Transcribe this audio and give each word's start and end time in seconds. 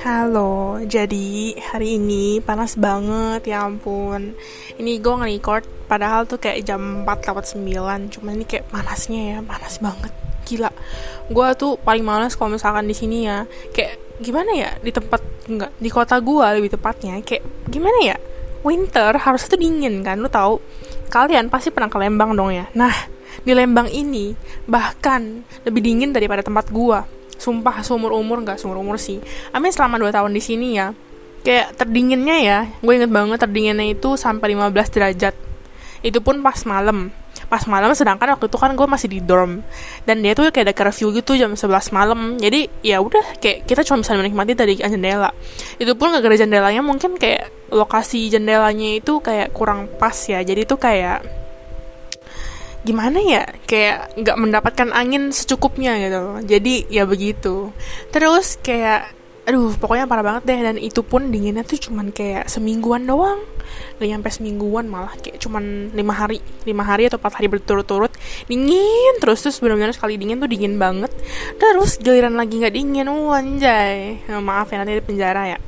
Halo, 0.00 0.78
jadi 0.86 1.58
hari 1.58 1.98
ini 1.98 2.38
panas 2.38 2.78
banget 2.78 3.50
ya 3.50 3.66
ampun. 3.66 4.38
Ini 4.78 5.02
gue 5.02 5.14
nge-record 5.18 5.90
padahal 5.90 6.30
tuh 6.30 6.38
kayak 6.38 6.62
jam 6.62 7.02
4 7.02 7.26
lewat 7.26 7.44
9 7.58 8.14
Cuman 8.14 8.38
ini 8.38 8.46
kayak 8.46 8.70
panasnya 8.70 9.34
ya, 9.34 9.38
panas 9.42 9.82
banget. 9.82 10.14
Gila, 10.46 10.70
gue 11.26 11.48
tuh 11.58 11.74
paling 11.82 12.06
males 12.06 12.38
kalau 12.38 12.54
misalkan 12.54 12.86
di 12.86 12.94
sini 12.94 13.26
ya. 13.26 13.50
Kayak 13.74 13.98
gimana 14.22 14.54
ya, 14.54 14.70
di 14.78 14.94
tempat, 14.94 15.18
enggak, 15.50 15.74
di 15.74 15.90
kota 15.90 16.22
gue 16.22 16.46
lebih 16.54 16.70
tepatnya 16.70 17.18
Kayak 17.26 17.66
gimana 17.66 17.98
ya, 18.06 18.16
winter 18.62 19.18
harusnya 19.18 19.58
tuh 19.58 19.58
dingin 19.58 20.06
kan, 20.06 20.22
lu 20.22 20.30
tahu? 20.30 20.62
Kalian 21.10 21.50
pasti 21.50 21.74
pernah 21.74 21.90
ke 21.90 21.98
Lembang 21.98 22.38
dong 22.38 22.54
ya. 22.54 22.70
Nah, 22.78 23.09
di 23.44 23.52
Lembang 23.56 23.88
ini 23.88 24.36
bahkan 24.68 25.44
lebih 25.64 25.80
dingin 25.80 26.12
daripada 26.12 26.44
tempat 26.44 26.68
gue 26.68 26.98
sumpah 27.40 27.80
seumur 27.80 28.12
umur 28.12 28.44
nggak 28.44 28.60
seumur 28.60 28.84
umur 28.84 29.00
sih. 29.00 29.18
Amin 29.56 29.72
selama 29.72 29.96
2 29.96 30.12
tahun 30.12 30.30
di 30.36 30.42
sini 30.44 30.76
ya. 30.76 30.92
Kayak 31.40 31.80
terdinginnya 31.80 32.36
ya 32.36 32.58
gue 32.68 32.92
inget 32.92 33.08
banget 33.08 33.40
terdinginnya 33.40 33.96
itu 33.96 34.14
sampai 34.20 34.52
15 34.52 34.92
derajat. 34.92 35.34
Itu 36.04 36.20
pun 36.20 36.44
pas 36.44 36.60
malam. 36.68 37.08
Pas 37.48 37.64
malam 37.66 37.90
sedangkan 37.96 38.36
waktu 38.36 38.46
itu 38.46 38.58
kan 38.60 38.76
gue 38.76 38.86
masih 38.86 39.08
di 39.08 39.18
dorm. 39.24 39.64
Dan 40.04 40.20
dia 40.20 40.36
tuh 40.36 40.52
kayak 40.52 40.70
ada 40.70 40.74
curfew 40.76 41.10
gitu 41.16 41.34
jam 41.40 41.56
11 41.56 41.96
malam. 41.96 42.36
Jadi 42.36 42.68
ya 42.84 43.00
udah 43.00 43.40
kayak 43.40 43.64
kita 43.64 43.82
cuma 43.88 44.04
bisa 44.04 44.14
menikmati 44.14 44.52
dari 44.52 44.76
jendela. 44.76 45.32
Itu 45.80 45.96
pun 45.96 46.12
gak 46.12 46.22
ada 46.22 46.36
jendelanya 46.36 46.84
mungkin 46.84 47.16
kayak 47.16 47.72
lokasi 47.72 48.28
jendelanya 48.28 49.00
itu 49.00 49.18
kayak 49.24 49.56
kurang 49.56 49.88
pas 49.96 50.14
ya. 50.28 50.44
Jadi 50.44 50.68
tuh 50.68 50.76
kayak 50.76 51.39
gimana 52.80 53.20
ya 53.20 53.44
kayak 53.68 54.16
nggak 54.16 54.36
mendapatkan 54.40 54.88
angin 54.96 55.28
secukupnya 55.30 56.00
gitu 56.00 56.40
jadi 56.48 56.74
ya 56.88 57.04
begitu. 57.04 57.74
Terus 58.08 58.56
kayak 58.60 59.12
aduh 59.48 59.74
pokoknya 59.74 60.06
parah 60.06 60.24
banget 60.24 60.42
deh. 60.46 60.60
Dan 60.60 60.76
itu 60.80 61.00
pun 61.02 61.28
dinginnya 61.28 61.66
tuh 61.66 61.76
cuman 61.76 62.14
kayak 62.14 62.48
semingguan 62.48 63.04
doang. 63.04 63.42
Gak 64.00 64.08
nyampe 64.08 64.28
semingguan 64.32 64.88
malah 64.88 65.14
kayak 65.20 65.38
cuman 65.42 65.92
lima 65.92 66.14
hari. 66.16 66.40
Lima 66.64 66.82
hari 66.86 67.10
atau 67.10 67.20
empat 67.20 67.36
hari 67.40 67.52
berturut-turut. 67.52 68.12
Dingin 68.48 69.14
terus 69.20 69.44
terus 69.44 69.60
benar-benar 69.60 69.92
sekali 69.92 70.16
dingin 70.16 70.40
tuh 70.40 70.48
dingin 70.48 70.80
banget. 70.80 71.12
Terus 71.60 72.00
giliran 72.00 72.38
lagi 72.38 72.62
nggak 72.62 72.74
dingin 72.74 73.06
uh, 73.10 73.36
anjay. 73.36 74.24
Nah, 74.30 74.40
maaf 74.40 74.72
ya 74.72 74.80
nanti 74.80 74.96
di 74.96 75.04
penjara 75.04 75.56
ya. 75.56 75.58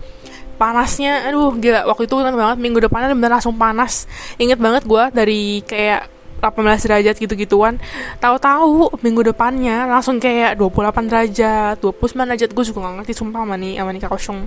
Panasnya 0.56 1.26
aduh 1.28 1.58
gila. 1.58 1.84
Waktu 1.90 2.06
itu 2.06 2.14
kan 2.16 2.34
banget 2.34 2.58
minggu 2.62 2.78
depannya 2.86 3.12
bener 3.12 3.34
langsung 3.34 3.58
panas. 3.58 4.06
Inget 4.38 4.62
banget 4.62 4.86
gue 4.86 5.04
dari 5.10 5.60
kayak 5.66 6.21
18 6.42 6.58
derajat 6.90 7.14
gitu-gituan. 7.22 7.78
Tahu-tahu 8.18 8.98
minggu 8.98 9.30
depannya 9.30 9.86
langsung 9.86 10.18
kayak 10.18 10.58
28 10.58 11.06
derajat 11.06 11.78
29 11.78 12.26
derajat. 12.26 12.50
Gue 12.50 12.64
juga 12.66 12.90
gak 12.90 12.94
ngerti 12.98 13.14
sumpah 13.14 13.46
sama 13.46 13.54
nih 13.54 13.78
sama 13.78 13.90
nih 13.94 14.02
kaosyong 14.02 14.40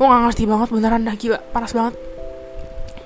gue 0.00 0.06
gak 0.08 0.22
ngerti 0.32 0.42
banget 0.48 0.68
beneran 0.72 1.04
dah 1.04 1.14
gila 1.20 1.38
panas 1.52 1.76
banget. 1.76 1.94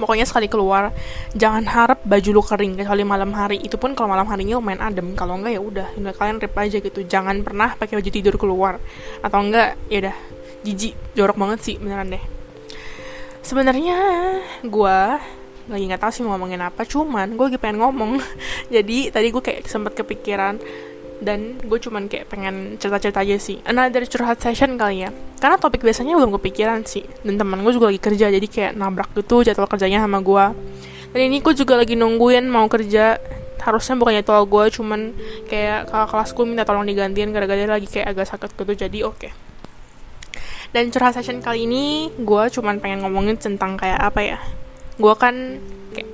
Pokoknya 0.01 0.25
sekali 0.25 0.49
keluar 0.49 0.97
jangan 1.37 1.61
harap 1.69 2.01
baju 2.09 2.31
lu 2.33 2.41
kering 2.41 2.73
kecuali 2.79 3.05
malam 3.05 3.37
hari. 3.37 3.61
Itu 3.61 3.77
pun 3.77 3.93
kalau 3.93 4.09
malam 4.09 4.25
harinya 4.33 4.57
lumayan 4.57 4.81
adem. 4.81 5.13
Kalau 5.13 5.37
enggak 5.37 5.59
ya 5.59 5.61
udah 5.61 5.87
kalian 6.17 6.41
rip 6.41 6.57
aja 6.57 6.81
gitu. 6.81 7.05
Jangan 7.05 7.45
pernah 7.45 7.77
pakai 7.77 8.01
baju 8.01 8.09
tidur 8.09 8.41
keluar. 8.41 8.81
Atau 9.21 9.45
enggak 9.45 9.77
ya 9.93 10.09
udah 10.09 10.17
jijik 10.65 10.97
jorok 11.13 11.37
banget 11.37 11.61
sih 11.61 11.77
beneran 11.77 12.17
deh. 12.17 12.25
Sebenarnya 13.45 13.97
gue 14.65 14.99
lagi 15.71 15.87
nggak 15.87 16.03
tahu 16.03 16.13
sih 16.13 16.23
mau 16.27 16.35
ngomongin 16.37 16.61
apa 16.67 16.83
cuman 16.85 17.39
gue 17.39 17.45
lagi 17.51 17.59
pengen 17.63 17.79
ngomong. 17.81 18.19
Jadi 18.75 19.15
tadi 19.15 19.27
gue 19.31 19.43
kayak 19.43 19.67
sempat 19.71 19.95
kepikiran 19.95 20.59
dan 21.21 21.61
gue 21.61 21.79
cuman 21.79 22.09
kayak 22.09 22.27
pengen 22.29 22.77
cerita-cerita 22.77 23.23
aja 23.23 23.37
sih. 23.39 23.63
Dari 23.65 24.07
curhat 24.11 24.43
session 24.43 24.75
kali 24.75 25.07
ya. 25.07 25.11
Karena 25.39 25.57
topik 25.57 25.81
biasanya 25.87 26.19
belum 26.19 26.35
kepikiran 26.37 26.85
sih. 26.85 27.07
Dan 27.23 27.39
teman 27.39 27.63
gue 27.63 27.73
juga 27.73 27.89
lagi 27.89 28.01
kerja 28.03 28.29
jadi 28.29 28.49
kayak 28.51 28.73
nabrak 28.75 29.15
gitu 29.15 29.47
jadwal 29.47 29.71
kerjanya 29.71 30.03
sama 30.03 30.21
gue 30.21 30.45
dan 31.11 31.27
ini 31.27 31.43
gue 31.43 31.55
juga 31.59 31.75
lagi 31.75 31.99
nungguin 31.99 32.47
mau 32.47 32.67
kerja. 32.71 33.19
Harusnya 33.61 33.93
bukan 34.01 34.17
jadwal 34.25 34.49
gue 34.49 34.65
cuman 34.73 35.13
kayak 35.45 35.93
kakak 35.93 36.09
kelas 36.17 36.31
gue 36.33 36.45
minta 36.49 36.65
tolong 36.65 36.87
digantiin 36.89 37.29
gara-gara 37.29 37.77
lagi 37.77 37.85
kayak 37.93 38.17
agak 38.17 38.27
sakit 38.33 38.51
gitu 38.57 38.73
jadi 38.89 38.99
oke. 39.05 39.21
Okay. 39.21 39.33
dan 40.71 40.87
curhat 40.95 41.19
session 41.19 41.43
kali 41.43 41.67
ini 41.67 42.15
gue 42.15 42.45
cuman 42.55 42.79
pengen 42.79 43.03
ngomongin 43.03 43.35
tentang 43.35 43.75
kayak 43.75 43.99
apa 43.99 44.21
ya 44.23 44.39
gue 45.01 45.15
kan 45.17 45.57
kayak 45.97 46.11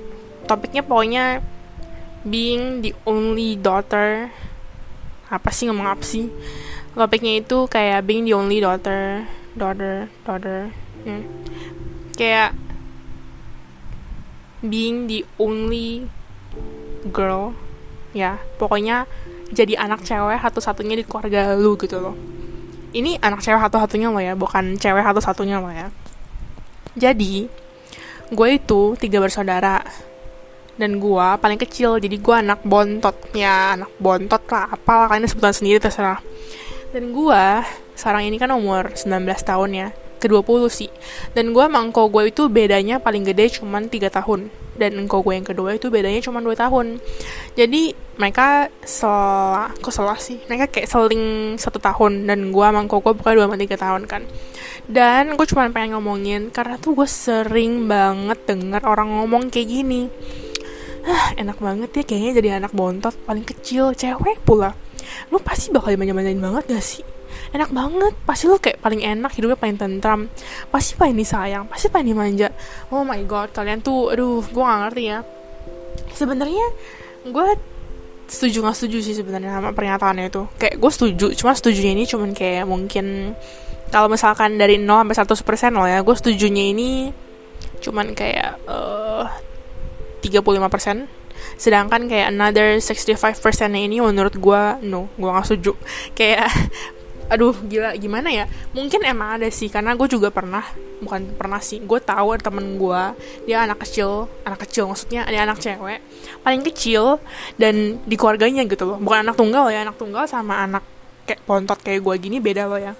topiknya 0.47 0.81
pokoknya 0.87 1.43
being 2.23 2.79
the 2.79 2.95
only 3.03 3.59
daughter. 3.59 4.31
Apa 5.27 5.51
sih 5.51 5.67
ngomong 5.67 5.91
apa 5.91 6.03
sih? 6.07 6.31
Topiknya 6.95 7.43
itu 7.43 7.67
kayak 7.67 8.07
being 8.07 8.23
the 8.23 8.33
only 8.33 8.63
daughter 8.63 9.27
daughter 9.53 10.07
daughter. 10.23 10.71
Hmm. 11.07 11.23
kayak 12.17 12.51
being 14.65 15.05
the 15.05 15.21
only 15.37 16.09
girl. 17.13 17.53
Ya 18.15 18.41
pokoknya 18.57 19.05
jadi 19.53 19.79
anak 19.79 20.03
cewek 20.03 20.41
satu-satunya 20.41 20.99
di 20.99 21.03
keluarga 21.05 21.53
lu 21.55 21.77
gitu 21.77 22.01
loh. 22.01 22.15
Ini 22.91 23.21
anak 23.21 23.43
cewek 23.45 23.61
satu-satunya 23.67 24.09
loh 24.09 24.23
ya 24.23 24.33
bukan 24.33 24.79
cewek 24.79 25.03
satu-satunya 25.05 25.61
loh 25.61 25.71
ya. 25.71 25.87
Jadi 26.97 27.66
gue 28.31 28.49
itu 28.55 28.95
tiga 28.99 29.19
bersaudara. 29.21 29.83
Dan 30.77 31.01
gue 31.01 31.27
paling 31.41 31.57
kecil 31.57 31.97
jadi 31.97 32.17
gue 32.21 32.35
anak 32.37 32.61
bontot 32.61 33.17
ya 33.33 33.73
anak 33.73 33.89
bontot 33.97 34.45
lah 34.45 34.69
apalah 34.77 35.09
kalian 35.09 35.25
sebutan 35.25 35.53
sendiri 35.53 35.81
terserah. 35.81 36.21
Dan 36.93 37.11
gue 37.11 37.43
sekarang 37.97 38.29
ini 38.29 38.37
kan 38.37 38.53
umur 38.53 38.93
19 38.93 39.25
tahun 39.41 39.69
ya 39.73 39.89
ke 40.17 40.27
20 40.27 40.67
sih. 40.67 40.89
Dan 41.31 41.55
gue 41.55 41.65
mangko 41.69 42.09
gue 42.11 42.29
itu 42.33 42.49
bedanya 42.49 42.99
paling 42.99 43.23
gede 43.23 43.61
cuman 43.61 43.87
3 43.87 44.09
tahun. 44.09 44.49
Dan 44.77 44.93
engkau 44.93 45.25
gue 45.25 45.33
yang 45.33 45.47
kedua 45.47 45.73
itu 45.73 45.89
bedanya 45.89 46.21
cuma 46.21 46.37
2 46.37 46.53
tahun. 46.53 47.01
Jadi 47.57 47.97
mereka 48.17 48.69
selah 48.85 49.73
kok 49.81 49.89
salah 49.89 50.17
sih? 50.21 50.37
Mereka 50.45 50.69
kayak 50.69 50.89
seling 50.89 51.55
satu 51.57 51.81
tahun. 51.81 52.29
Dan 52.29 52.53
gue 52.53 52.67
mangko 52.69 53.01
gue 53.01 53.13
bukan 53.17 53.33
2 53.33 53.47
sama 53.49 53.57
3 53.57 53.73
tahun 53.73 54.01
kan. 54.05 54.21
Dan 54.85 55.33
gue 55.33 55.45
cuma 55.49 55.65
pengen 55.73 55.97
ngomongin 55.97 56.53
karena 56.53 56.77
tuh 56.77 56.93
gue 56.93 57.09
sering 57.09 57.89
banget 57.89 58.37
denger 58.45 58.85
orang 58.85 59.09
ngomong 59.17 59.49
kayak 59.49 59.67
gini. 59.69 60.13
Ah 61.07 61.33
enak 61.39 61.57
banget 61.57 61.89
ya 61.97 62.03
kayaknya 62.05 62.31
jadi 62.37 62.49
anak 62.61 62.71
bontot. 62.77 63.17
Paling 63.25 63.43
kecil 63.43 63.97
cewek 63.97 64.45
pula. 64.45 64.77
Lu 65.33 65.41
pasti 65.41 65.73
bakal 65.73 65.95
dimanja-manjain 65.97 66.39
banget 66.39 66.63
gak 66.67 66.83
sih 66.83 67.16
enak 67.53 67.69
banget. 67.71 68.13
Pasti 68.23 68.49
lo 68.49 68.57
kayak 68.59 68.79
paling 68.81 69.03
enak 69.03 69.31
hidupnya 69.35 69.57
paling 69.59 69.77
tentram. 69.77 70.31
Pasti 70.71 70.95
paling 70.95 71.15
disayang 71.15 71.65
pasti 71.67 71.87
paling 71.91 72.11
dimanja. 72.11 72.51
Oh 72.91 73.03
my 73.03 73.21
god 73.27 73.51
kalian 73.53 73.79
tuh 73.83 74.11
aduh 74.11 74.43
gue 74.43 74.63
gak 74.63 74.79
ngerti 74.87 75.03
ya. 75.07 75.19
Sebenarnya 76.13 76.67
gue 77.27 77.47
setuju 78.27 78.63
gak 78.67 78.75
setuju 78.75 78.97
sih 79.03 79.15
sebenarnya 79.15 79.59
sama 79.59 79.71
pernyataannya 79.71 80.27
itu. 80.27 80.43
Kayak 80.59 80.75
gue 80.79 80.91
setuju 80.91 81.25
cuma 81.39 81.51
setuju 81.55 81.81
ini 81.83 82.03
cuman 82.03 82.35
kayak 82.35 82.65
mungkin 82.67 83.35
kalau 83.87 84.11
misalkan 84.11 84.59
dari 84.59 84.75
0 84.75 85.07
sampai 85.07 85.15
100 85.39 85.47
persen 85.47 85.71
loh 85.79 85.87
ya 85.87 86.03
gue 86.03 86.15
setujunya 86.15 86.75
ini 86.75 86.89
cuman 87.79 88.11
kayak 88.11 88.59
uh, 88.67 89.25
35 90.21 90.43
persen. 90.73 90.97
Sedangkan 91.55 92.09
kayak 92.09 92.33
another 92.33 92.81
65 92.81 93.39
persennya 93.39 93.79
ini 93.79 94.01
menurut 94.01 94.35
gue 94.35 94.61
no 94.83 95.07
gue 95.15 95.29
gak 95.29 95.47
setuju. 95.47 95.73
Kayak 96.17 96.51
aduh 97.27 97.55
gila 97.67 97.95
gimana 97.99 98.31
ya? 98.31 98.45
Mungkin 98.71 99.03
emang 99.03 99.39
ada 99.39 99.47
sih 99.51 99.67
karena 99.67 99.93
gue 99.95 100.07
juga 100.07 100.31
pernah 100.31 100.63
bukan 100.97 101.37
pernah 101.37 101.61
sih 101.61 101.77
gue 101.83 101.99
tahu 102.01 102.33
ada 102.33 102.49
temen 102.49 102.81
gue 102.81 103.01
dia 103.45 103.61
anak 103.61 103.85
kecil 103.85 104.25
anak 104.41 104.65
kecil 104.65 104.89
maksudnya 104.89 105.29
dia 105.29 105.45
anak 105.45 105.61
cewek 105.61 106.01
paling 106.41 106.65
kecil 106.65 107.21
dan 107.59 108.01
di 108.07 108.15
keluarganya 108.17 108.65
gitu 108.65 108.87
loh. 108.87 108.97
Bukan 108.97 109.27
anak 109.27 109.35
tunggal 109.37 109.69
ya 109.69 109.85
anak 109.85 109.99
tunggal 109.99 110.25
sama 110.25 110.63
anak 110.63 110.83
kayak 111.27 111.43
pontot 111.43 111.79
kayak 111.83 112.01
gue 112.01 112.15
gini 112.17 112.37
beda 112.39 112.65
loh 112.65 112.79
ya. 112.79 112.93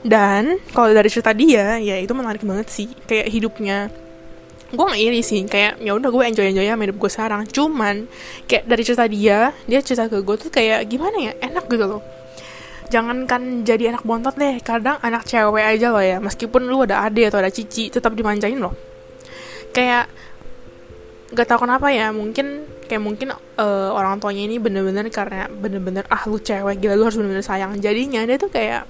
Dan 0.00 0.58
kalau 0.72 0.90
dari 0.90 1.08
cerita 1.12 1.36
dia 1.36 1.76
ya 1.78 2.00
itu 2.00 2.10
menarik 2.16 2.42
banget 2.42 2.72
sih 2.72 2.88
kayak 3.04 3.28
hidupnya. 3.28 3.92
Gue 4.74 4.84
gak 4.90 4.98
iri 4.98 5.22
sih 5.22 5.44
kayak 5.46 5.78
ya 5.78 5.94
udah 5.94 6.10
gue 6.10 6.22
enjoy 6.24 6.50
enjoy 6.50 6.66
sama 6.66 6.82
hidup 6.88 6.98
gue 6.98 7.10
sekarang. 7.12 7.42
Cuman 7.46 8.08
kayak 8.48 8.64
dari 8.66 8.82
cerita 8.82 9.04
dia 9.06 9.52
dia 9.68 9.80
cerita 9.84 10.08
ke 10.08 10.18
gue 10.24 10.36
tuh 10.40 10.50
kayak 10.50 10.88
gimana 10.88 11.30
ya 11.30 11.32
enak 11.44 11.68
gitu 11.68 11.86
loh 11.86 12.13
jangankan 12.92 13.64
jadi 13.64 13.96
anak 13.96 14.04
bontot 14.04 14.36
deh 14.36 14.60
kadang 14.60 15.00
anak 15.00 15.24
cewek 15.24 15.64
aja 15.64 15.88
loh 15.90 16.04
ya 16.04 16.20
meskipun 16.20 16.68
lu 16.68 16.84
ada 16.84 17.04
ade 17.04 17.26
atau 17.26 17.40
ada 17.40 17.50
cici 17.50 17.88
tetap 17.88 18.12
dimanjain 18.12 18.60
loh. 18.60 18.74
Kayak 19.74 20.06
gak 21.34 21.50
tau 21.50 21.58
kenapa 21.58 21.90
ya 21.90 22.14
mungkin 22.14 22.62
kayak 22.86 23.02
mungkin 23.02 23.34
uh, 23.34 23.90
orang 23.90 24.22
tuanya 24.22 24.46
ini 24.46 24.62
bener-bener 24.62 25.08
karena 25.10 25.50
bener-bener 25.50 26.06
ah 26.06 26.22
lu 26.30 26.38
cewek 26.38 26.78
gila 26.78 26.94
lu 26.94 27.04
harus 27.08 27.18
bener-bener 27.18 27.42
sayang. 27.42 27.74
Jadinya 27.80 28.22
dia 28.22 28.36
tuh 28.38 28.52
kayak 28.52 28.86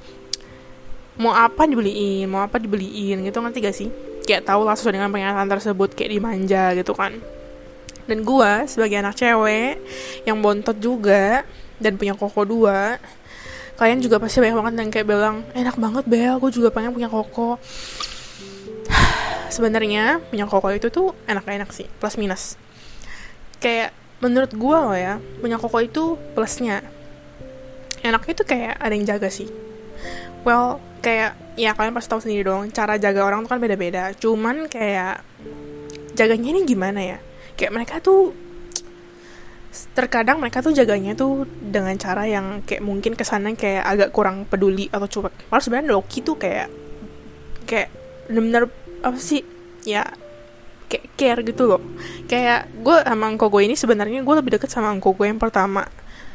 mau 1.17 1.32
apa 1.32 1.64
dibeliin? 1.64 2.26
Mau 2.29 2.43
apa 2.43 2.58
dibeliin? 2.61 3.23
Gitu 3.25 3.38
nanti 3.41 3.62
gak 3.62 3.76
sih? 3.76 3.88
Kayak 4.25 4.50
tau 4.50 4.64
lah 4.67 4.76
sesuai 4.76 4.99
dengan 5.00 5.08
pernyataan 5.12 5.49
tersebut 5.49 5.94
kayak 5.96 6.11
dimanja 6.19 6.75
gitu 6.76 6.93
kan. 6.93 7.17
Dan 8.05 8.20
gue 8.20 8.52
sebagai 8.69 9.00
anak 9.00 9.17
cewek 9.17 9.81
yang 10.29 10.44
bontot 10.44 10.76
juga 10.76 11.49
dan 11.81 11.96
punya 11.96 12.12
koko 12.12 12.44
dua 12.44 13.00
kalian 13.75 13.99
juga 13.99 14.23
pasti 14.23 14.38
banyak 14.38 14.56
banget 14.56 14.75
yang 14.79 14.91
kayak 14.91 15.06
bilang 15.06 15.37
enak 15.55 15.76
banget 15.79 16.05
Bel. 16.06 16.38
Gue 16.38 16.50
juga 16.55 16.71
pengen 16.71 16.94
punya 16.94 17.11
koko. 17.11 17.59
Sebenarnya 19.55 20.23
punya 20.31 20.47
koko 20.47 20.71
itu 20.71 20.88
tuh 20.91 21.15
enak-enak 21.26 21.71
sih 21.75 21.91
plus 21.99 22.15
minus. 22.19 22.55
Kayak 23.59 23.94
menurut 24.23 24.53
gue 24.55 24.79
loh 24.79 24.97
ya 24.97 25.19
punya 25.43 25.59
koko 25.59 25.79
itu 25.82 26.05
plusnya. 26.32 26.87
Enaknya 28.05 28.32
itu 28.37 28.44
kayak 28.47 28.75
ada 28.79 28.93
yang 28.94 29.06
jaga 29.09 29.29
sih. 29.32 29.50
Well 30.47 30.79
kayak 31.05 31.37
ya 31.59 31.77
kalian 31.77 31.94
pasti 31.94 32.09
tahu 32.11 32.20
sendiri 32.25 32.43
dong 32.49 32.73
cara 32.73 32.97
jaga 32.97 33.27
orang 33.27 33.43
tuh 33.43 33.50
kan 33.56 33.61
beda-beda. 33.61 34.15
Cuman 34.15 34.70
kayak 34.70 35.25
jaganya 36.15 36.49
ini 36.55 36.61
gimana 36.62 37.00
ya? 37.03 37.19
Kayak 37.59 37.73
mereka 37.75 37.94
tuh 37.99 38.44
terkadang 39.94 40.38
mereka 40.38 40.62
tuh 40.62 40.71
jaganya 40.71 41.19
tuh 41.19 41.47
dengan 41.49 41.94
cara 41.99 42.25
yang 42.25 42.62
kayak 42.62 42.82
mungkin 42.82 43.19
kesannya 43.19 43.59
kayak 43.59 43.82
agak 43.82 44.09
kurang 44.15 44.47
peduli 44.47 44.87
atau 44.88 45.06
cuek. 45.06 45.50
Malah 45.50 45.62
sebenarnya 45.62 45.91
Loki 45.91 46.23
tuh 46.23 46.38
kayak 46.38 46.69
kayak 47.67 47.88
bener-bener 48.31 48.71
apa 49.05 49.19
sih 49.19 49.43
ya 49.85 50.06
kayak 50.87 51.05
care 51.19 51.41
gitu 51.43 51.67
loh. 51.67 51.82
Kayak 52.31 52.71
gue 52.71 52.97
sama 53.03 53.25
Angko 53.29 53.50
gue 53.50 53.62
ini 53.67 53.75
sebenarnya 53.75 54.23
gue 54.23 54.35
lebih 54.38 54.56
deket 54.56 54.71
sama 54.71 54.94
Angko 54.94 55.12
gue 55.19 55.26
yang 55.26 55.43
pertama. 55.43 55.82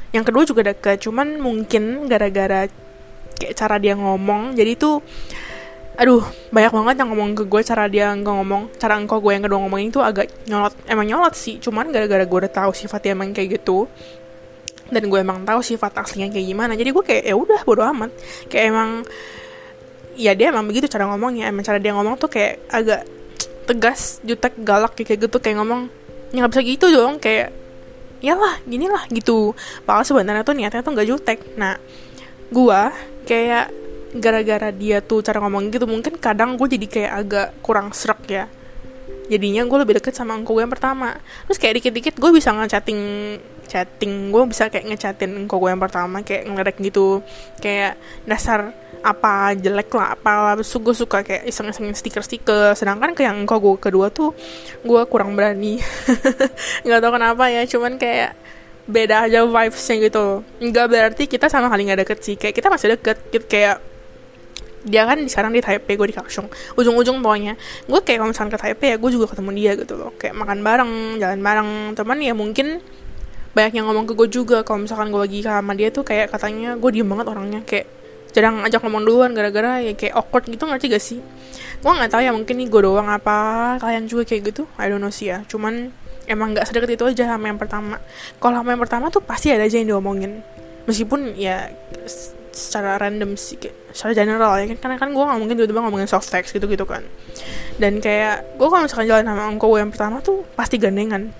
Yang 0.09 0.23
kedua 0.33 0.43
juga 0.43 0.61
deket, 0.65 1.05
cuman 1.05 1.37
mungkin 1.37 2.09
gara-gara 2.09 2.65
kayak 3.37 3.53
cara 3.53 3.77
dia 3.77 3.93
ngomong, 3.93 4.57
jadi 4.57 4.73
tuh 4.73 5.05
aduh 5.99 6.23
banyak 6.55 6.71
banget 6.71 6.95
yang 7.03 7.09
ngomong 7.11 7.35
ke 7.35 7.43
gue 7.43 7.61
cara 7.67 7.91
dia 7.91 8.15
nggak 8.15 8.35
ngomong 8.39 8.71
cara 8.79 8.95
engkau 8.95 9.19
gue 9.19 9.35
yang 9.35 9.43
kedua 9.43 9.59
ngomongin 9.67 9.91
itu 9.91 9.99
agak 9.99 10.31
nyolot 10.47 10.71
emang 10.87 11.03
nyolot 11.03 11.35
sih. 11.35 11.59
Cuman 11.59 11.91
gara-gara 11.91 12.23
gue 12.23 12.37
udah 12.47 12.51
tahu 12.51 12.71
sifatnya 12.71 13.19
emang 13.19 13.35
kayak 13.35 13.59
gitu 13.59 13.83
dan 14.89 15.03
gue 15.05 15.19
emang 15.19 15.43
tahu 15.43 15.59
sifat 15.59 15.99
aslinya 15.99 16.31
kayak 16.31 16.47
gimana 16.49 16.73
jadi 16.73 16.89
gue 16.95 17.03
kayak 17.03 17.23
ya 17.27 17.35
udah 17.35 17.59
bodo 17.67 17.83
amat. 17.83 18.15
Kayak 18.47 18.65
emang 18.71 18.89
ya 20.15 20.31
dia 20.39 20.55
emang 20.55 20.63
begitu 20.71 20.87
cara 20.87 21.03
ngomongnya. 21.11 21.51
Emang 21.51 21.67
cara 21.67 21.83
dia 21.83 21.91
ngomong 21.91 22.15
tuh 22.15 22.31
kayak 22.31 22.63
agak 22.71 23.03
tegas 23.67 24.23
jutek 24.23 24.55
galak 24.63 24.95
kayak 24.95 25.19
gitu 25.19 25.37
kayak 25.37 25.59
ngomong 25.59 25.91
ya 26.31 26.47
nggak 26.47 26.51
bisa 26.55 26.63
gitu 26.63 26.85
dong 26.95 27.19
kayak 27.19 27.51
ya 28.23 28.39
lah 28.39 28.55
gini 28.63 28.87
lah 28.87 29.03
gitu. 29.11 29.51
Padahal 29.83 30.07
sebenarnya 30.07 30.47
tuh 30.47 30.55
niatnya 30.55 30.79
tuh 30.79 30.95
nggak 30.95 31.07
jutek. 31.11 31.39
Nah 31.59 31.75
gue 32.47 32.81
kayak 33.27 33.88
gara-gara 34.15 34.73
dia 34.73 35.05
tuh 35.05 35.21
cara 35.21 35.37
ngomong 35.37 35.69
gitu 35.69 35.85
mungkin 35.85 36.17
kadang 36.17 36.57
gue 36.57 36.65
jadi 36.65 36.87
kayak 36.89 37.11
agak 37.13 37.47
kurang 37.61 37.93
serak 37.93 38.21
ya. 38.25 38.45
Jadinya 39.29 39.61
gue 39.61 39.77
lebih 39.85 40.01
deket 40.01 40.17
sama 40.17 40.33
engkau 40.33 40.57
gue 40.57 40.65
yang 40.65 40.73
pertama. 40.73 41.13
Terus 41.45 41.57
kayak 41.61 41.73
dikit-dikit 41.81 42.15
gue 42.17 42.31
bisa 42.33 42.49
ngechatting 42.49 43.01
chatting 43.69 44.33
gue 44.33 44.41
bisa 44.49 44.65
kayak 44.73 44.89
ngechatin 44.89 45.45
engkau 45.45 45.61
gue 45.61 45.69
yang 45.69 45.77
pertama 45.77 46.25
kayak 46.25 46.49
ngeledek 46.49 46.77
gitu. 46.81 47.21
Kayak 47.61 48.01
dasar 48.25 48.73
apa 48.99 49.55
jelek 49.55 49.87
lah 49.95 50.17
apa 50.17 50.59
terus 50.59 50.75
gue 50.75 50.95
suka 50.97 51.21
kayak 51.21 51.45
iseng-iseng 51.45 51.93
stiker-stiker. 51.93 52.73
Sedangkan 52.73 53.13
kayak 53.13 53.37
engkau 53.37 53.61
gue 53.61 53.75
kedua 53.77 54.09
tuh 54.09 54.33
gue 54.81 55.01
kurang 55.05 55.37
berani. 55.37 55.77
Nggak 56.85 56.99
tahu 57.05 57.11
kenapa 57.13 57.43
ya 57.53 57.61
cuman 57.69 58.01
kayak 58.01 58.33
beda 58.89 59.29
aja 59.29 59.45
vibesnya 59.45 59.95
gitu. 60.09 60.41
Nggak 60.57 60.85
berarti 60.89 61.23
kita 61.29 61.45
sama 61.45 61.69
kali 61.69 61.85
nggak 61.85 62.09
deket 62.09 62.19
sih. 62.25 62.35
Kayak 62.41 62.57
kita 62.57 62.67
masih 62.73 62.87
deket 62.97 63.17
gitu 63.29 63.45
kayak 63.45 63.88
dia 64.87 65.03
kan 65.03 65.19
sekarang 65.27 65.51
di 65.51 65.59
Taipei 65.59 65.99
gue 65.99 66.07
di 66.07 66.15
Kaohsiung 66.15 66.47
ujung-ujung 66.79 67.19
pokoknya 67.19 67.59
gue 67.83 67.99
kayak 67.99 68.23
kalau 68.23 68.31
misalkan 68.31 68.51
ke 68.55 68.59
Taipei 68.59 68.95
ya 68.95 68.97
gue 68.97 69.09
juga 69.11 69.25
ketemu 69.27 69.49
dia 69.55 69.71
gitu 69.75 69.93
loh. 69.99 70.11
Kayak 70.15 70.35
makan 70.39 70.59
bareng 70.63 70.91
jalan 71.19 71.39
bareng. 71.43 71.69
Teman 71.99 72.17
ya 72.23 72.31
mungkin 72.31 72.79
banyak 73.51 73.73
yang 73.75 73.85
ngomong 73.91 74.07
ke 74.07 74.13
gue 74.15 74.27
juga. 74.31 74.63
Kalau 74.63 74.87
misalkan 74.87 75.11
gue 75.11 75.19
lagi 75.19 75.39
sama 75.43 75.75
dia 75.75 75.91
tuh 75.91 76.07
kayak 76.07 76.31
katanya 76.31 76.79
gue 76.79 76.89
diem 76.95 77.07
banget 77.07 77.27
orangnya. 77.27 77.61
Kayak 77.67 77.91
jarang 78.31 78.61
ajak 78.63 78.79
ngomong 78.85 79.03
duluan 79.03 79.31
gara-gara 79.33 79.81
ya 79.81 79.97
kayak 79.97 80.13
awkward 80.15 80.45
gitu 80.47 80.63
ngerti 80.63 80.85
gak 80.93 81.03
sih? 81.03 81.19
Gue 81.81 81.91
nggak 81.91 82.11
tahu 82.13 82.21
ya 82.21 82.31
mungkin 82.31 82.55
nih 82.61 82.67
gue 82.69 82.81
doang 82.85 83.09
apa 83.09 83.75
kalian 83.83 84.07
juga 84.07 84.23
kayak 84.23 84.53
gitu. 84.53 84.63
I 84.79 84.87
don't 84.87 85.03
know 85.03 85.11
sih 85.11 85.33
ya. 85.33 85.43
Cuman 85.49 85.91
emang 86.29 86.55
nggak 86.55 86.69
sedekat 86.69 86.95
itu 86.95 87.03
aja 87.03 87.35
sama 87.35 87.51
yang 87.51 87.59
pertama. 87.59 87.97
Kalau 88.37 88.55
sama 88.63 88.69
yang 88.71 88.81
pertama 88.81 89.05
tuh 89.11 89.23
pasti 89.25 89.51
ada 89.51 89.65
aja 89.65 89.75
yang 89.75 89.97
diomongin. 89.97 90.39
Meskipun 90.87 91.35
ya 91.35 91.73
secara 92.53 92.99
random 92.99 93.39
sih 93.39 93.57
kayak 93.57 93.75
secara 93.91 94.13
general 94.13 94.51
ya. 94.59 94.65
Kan 94.69 94.77
karena 94.77 94.97
kan 94.97 95.09
gue 95.11 95.23
nggak 95.23 95.39
mungkin 95.39 95.55
tiba-tiba 95.59 95.81
ngomongin 95.85 96.09
soft 96.09 96.29
text 96.29 96.53
gitu 96.53 96.65
gitu 96.69 96.85
kan. 96.85 97.03
Dan 97.79 98.03
kayak 98.03 98.59
gue 98.59 98.67
kalau 98.67 98.83
misalkan 98.83 99.07
jalan 99.07 99.25
sama 99.25 99.43
ongko 99.49 99.65
gue 99.71 99.79
yang 99.81 99.91
pertama 99.91 100.17
tuh 100.19 100.45
pasti 100.53 100.75
gandengan. 100.77 101.31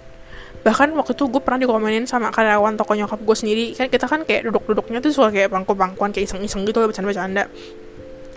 Bahkan 0.59 0.91
waktu 0.91 1.15
itu 1.15 1.23
gue 1.31 1.41
pernah 1.41 1.59
dikomenin 1.63 2.03
sama 2.03 2.35
karyawan 2.35 2.75
toko 2.75 2.91
nyokap 2.95 3.19
gue 3.23 3.35
sendiri. 3.35 3.65
Kan 3.75 3.87
kita 3.87 4.05
kan 4.11 4.27
kayak 4.27 4.51
duduk-duduknya 4.51 4.99
tuh 4.99 5.11
suka 5.15 5.31
kayak 5.31 5.49
bangku-bangkuan 5.51 6.11
kayak 6.11 6.27
iseng-iseng 6.27 6.67
gitu 6.67 6.83
loh 6.83 6.91
bercanda-bercanda. 6.91 7.47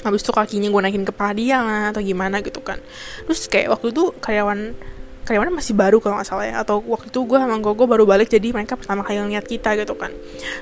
Habis 0.02 0.20
itu 0.26 0.30
kakinya 0.34 0.68
gue 0.70 0.80
naikin 0.82 1.06
ke 1.06 1.14
dia 1.38 1.62
lah 1.62 1.94
atau 1.94 2.02
gimana 2.02 2.42
gitu 2.42 2.58
kan. 2.62 2.78
Terus 3.26 3.46
kayak 3.46 3.78
waktu 3.78 3.94
itu 3.94 4.10
karyawan 4.18 4.74
karyawannya 5.22 5.54
masih 5.54 5.74
baru 5.78 6.02
kalau 6.02 6.18
nggak 6.18 6.28
salah 6.30 6.46
ya. 6.46 6.54
Atau 6.62 6.82
waktu 6.86 7.10
itu 7.10 7.22
gue 7.26 7.38
sama 7.38 7.58
gue 7.58 7.86
baru 7.86 8.04
balik 8.06 8.30
jadi 8.30 8.50
mereka 8.54 8.78
pertama 8.78 9.02
kali 9.02 9.18
ngeliat 9.18 9.46
kita 9.46 9.74
gitu 9.78 9.94
kan. 9.98 10.10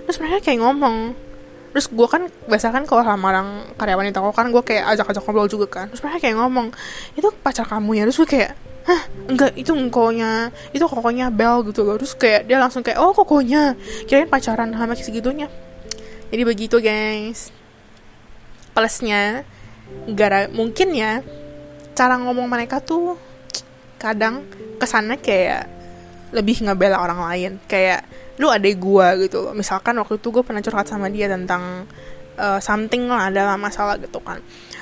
Terus 0.09 0.17
mereka 0.21 0.45
kayak 0.45 0.61
ngomong 0.65 1.13
terus 1.71 1.87
gue 1.87 2.09
kan 2.11 2.27
biasa 2.51 2.75
kan 2.75 2.83
kalau 2.83 3.07
sama 3.07 3.31
orang 3.31 3.49
karyawan 3.79 4.11
di 4.11 4.15
toko 4.15 4.35
kan 4.35 4.51
gue 4.51 4.63
kayak 4.67 4.91
ajak-ajak 4.97 5.23
ngobrol 5.23 5.47
juga 5.47 5.67
kan. 5.71 5.87
Terus 5.95 6.03
mereka 6.03 6.19
kayak 6.27 6.37
ngomong 6.43 6.67
itu 7.15 7.29
pacar 7.43 7.67
kamu 7.67 7.91
ya? 7.95 8.03
Terus 8.11 8.19
gue 8.27 8.29
kayak 8.29 8.51
hah? 8.91 9.03
Enggak 9.31 9.55
itu 9.55 9.71
engkonya 9.71 10.51
itu 10.75 10.85
kokonya 10.91 11.31
Bel 11.31 11.63
gitu 11.71 11.87
loh. 11.87 11.95
Terus 11.95 12.19
kayak 12.19 12.51
dia 12.51 12.59
langsung 12.59 12.83
kayak 12.83 12.99
oh 12.99 13.15
kokonya 13.15 13.79
kirain 14.11 14.27
pacaran 14.27 14.75
sama 14.75 14.99
segitunya. 14.99 15.47
Jadi 16.35 16.43
begitu 16.43 16.83
guys. 16.83 17.55
Plusnya 18.75 19.47
gara 20.11 20.47
mungkin 20.51 20.95
ya 20.95 21.23
cara 21.95 22.15
ngomong 22.19 22.47
mereka 22.47 22.79
tuh 22.79 23.19
kadang 23.99 24.47
kesannya 24.79 25.19
kayak 25.23 25.71
lebih 26.35 26.67
ngebela 26.67 26.99
orang 26.99 27.23
lain. 27.31 27.53
Kayak 27.71 28.07
lu 28.41 28.49
adek 28.49 28.81
gue 28.81 29.29
gitu 29.29 29.45
loh. 29.45 29.53
Misalkan 29.53 29.93
waktu 30.01 30.17
itu 30.17 30.33
gue 30.33 30.41
pernah 30.41 30.65
curhat 30.65 30.89
sama 30.89 31.13
dia 31.13 31.29
tentang 31.29 31.85
uh, 32.41 32.59
something 32.59 33.05
lah 33.05 33.29
adalah 33.29 33.61
masalah 33.61 34.01
gitu 34.01 34.17
kan. 34.25 34.41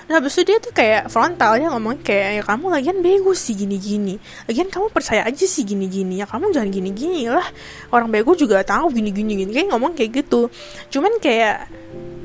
Nah 0.09 0.23
habis 0.23 0.39
itu 0.39 0.49
dia 0.49 0.63
tuh 0.63 0.73
kayak 0.73 1.13
frontal 1.13 1.59
dia 1.61 1.69
ngomong 1.69 2.01
kayak 2.01 2.41
ya 2.41 2.43
kamu 2.47 2.73
lagian 2.73 2.99
bego 3.03 3.35
sih 3.35 3.53
gini-gini. 3.59 4.17
Lagian 4.49 4.71
kamu 4.73 4.89
percaya 4.95 5.27
aja 5.27 5.45
sih 5.45 5.67
gini-gini. 5.67 6.23
Ya 6.23 6.27
kamu 6.31 6.55
jangan 6.55 6.71
gini-gini 6.71 7.29
lah. 7.29 7.45
Orang 7.93 8.09
bego 8.09 8.33
juga 8.39 8.63
tahu 8.65 8.95
gini-gini 8.95 9.45
gini 9.45 9.51
Kayak 9.53 9.75
ngomong 9.75 9.93
kayak 9.99 10.25
gitu. 10.25 10.49
Cuman 10.89 11.19
kayak 11.21 11.69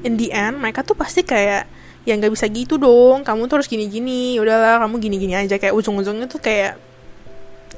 in 0.07 0.15
the 0.15 0.31
end 0.31 0.61
mereka 0.61 0.85
tuh 0.85 0.95
pasti 0.95 1.25
kayak 1.27 1.67
ya 2.07 2.13
nggak 2.15 2.31
bisa 2.31 2.47
gitu 2.47 2.79
dong. 2.79 3.27
Kamu 3.27 3.51
tuh 3.51 3.59
harus 3.59 3.67
gini-gini. 3.67 4.39
Udahlah 4.39 4.79
kamu 4.85 5.03
gini-gini 5.03 5.33
aja. 5.35 5.59
Kayak 5.59 5.75
ujung-ujungnya 5.75 6.31
tuh 6.31 6.39
kayak 6.39 6.92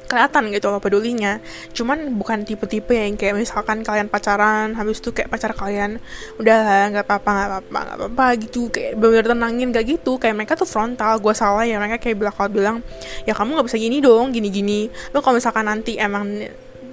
kelihatan 0.06 0.52
gitu 0.52 0.68
loh 0.68 0.78
pedulinya. 0.78 1.40
Cuman 1.72 2.14
bukan 2.14 2.44
tipe-tipe 2.44 2.92
yang 2.92 3.16
kayak 3.16 3.40
misalkan 3.40 3.80
kalian 3.80 4.12
pacaran 4.12 4.76
habis 4.76 5.00
itu 5.00 5.10
kayak 5.16 5.32
pacar 5.32 5.56
kalian 5.56 5.98
udah 6.36 6.92
nggak 6.92 7.04
apa-apa 7.08 7.30
nggak 7.32 7.48
apa-apa 7.48 7.78
nggak 7.80 7.96
apa-apa 7.98 8.26
gitu. 8.44 8.68
Kayak 8.68 8.92
bener 9.00 9.24
tenangin 9.26 9.68
gak 9.74 9.86
gitu. 9.88 10.20
Kayak 10.20 10.34
mereka 10.38 10.54
tuh 10.54 10.68
frontal 10.68 11.18
gue 11.18 11.34
salah 11.34 11.64
ya. 11.66 11.80
Mereka 11.80 11.98
kayak 11.98 12.16
kalau 12.36 12.50
bilang 12.52 12.76
ya 13.24 13.32
kamu 13.32 13.56
nggak 13.58 13.66
bisa 13.66 13.78
gini 13.80 13.98
dong 13.98 14.30
gini-gini. 14.30 14.88
Lo 15.10 15.24
kalau 15.24 15.40
misalkan 15.40 15.66
nanti 15.66 15.98
emang 15.98 16.46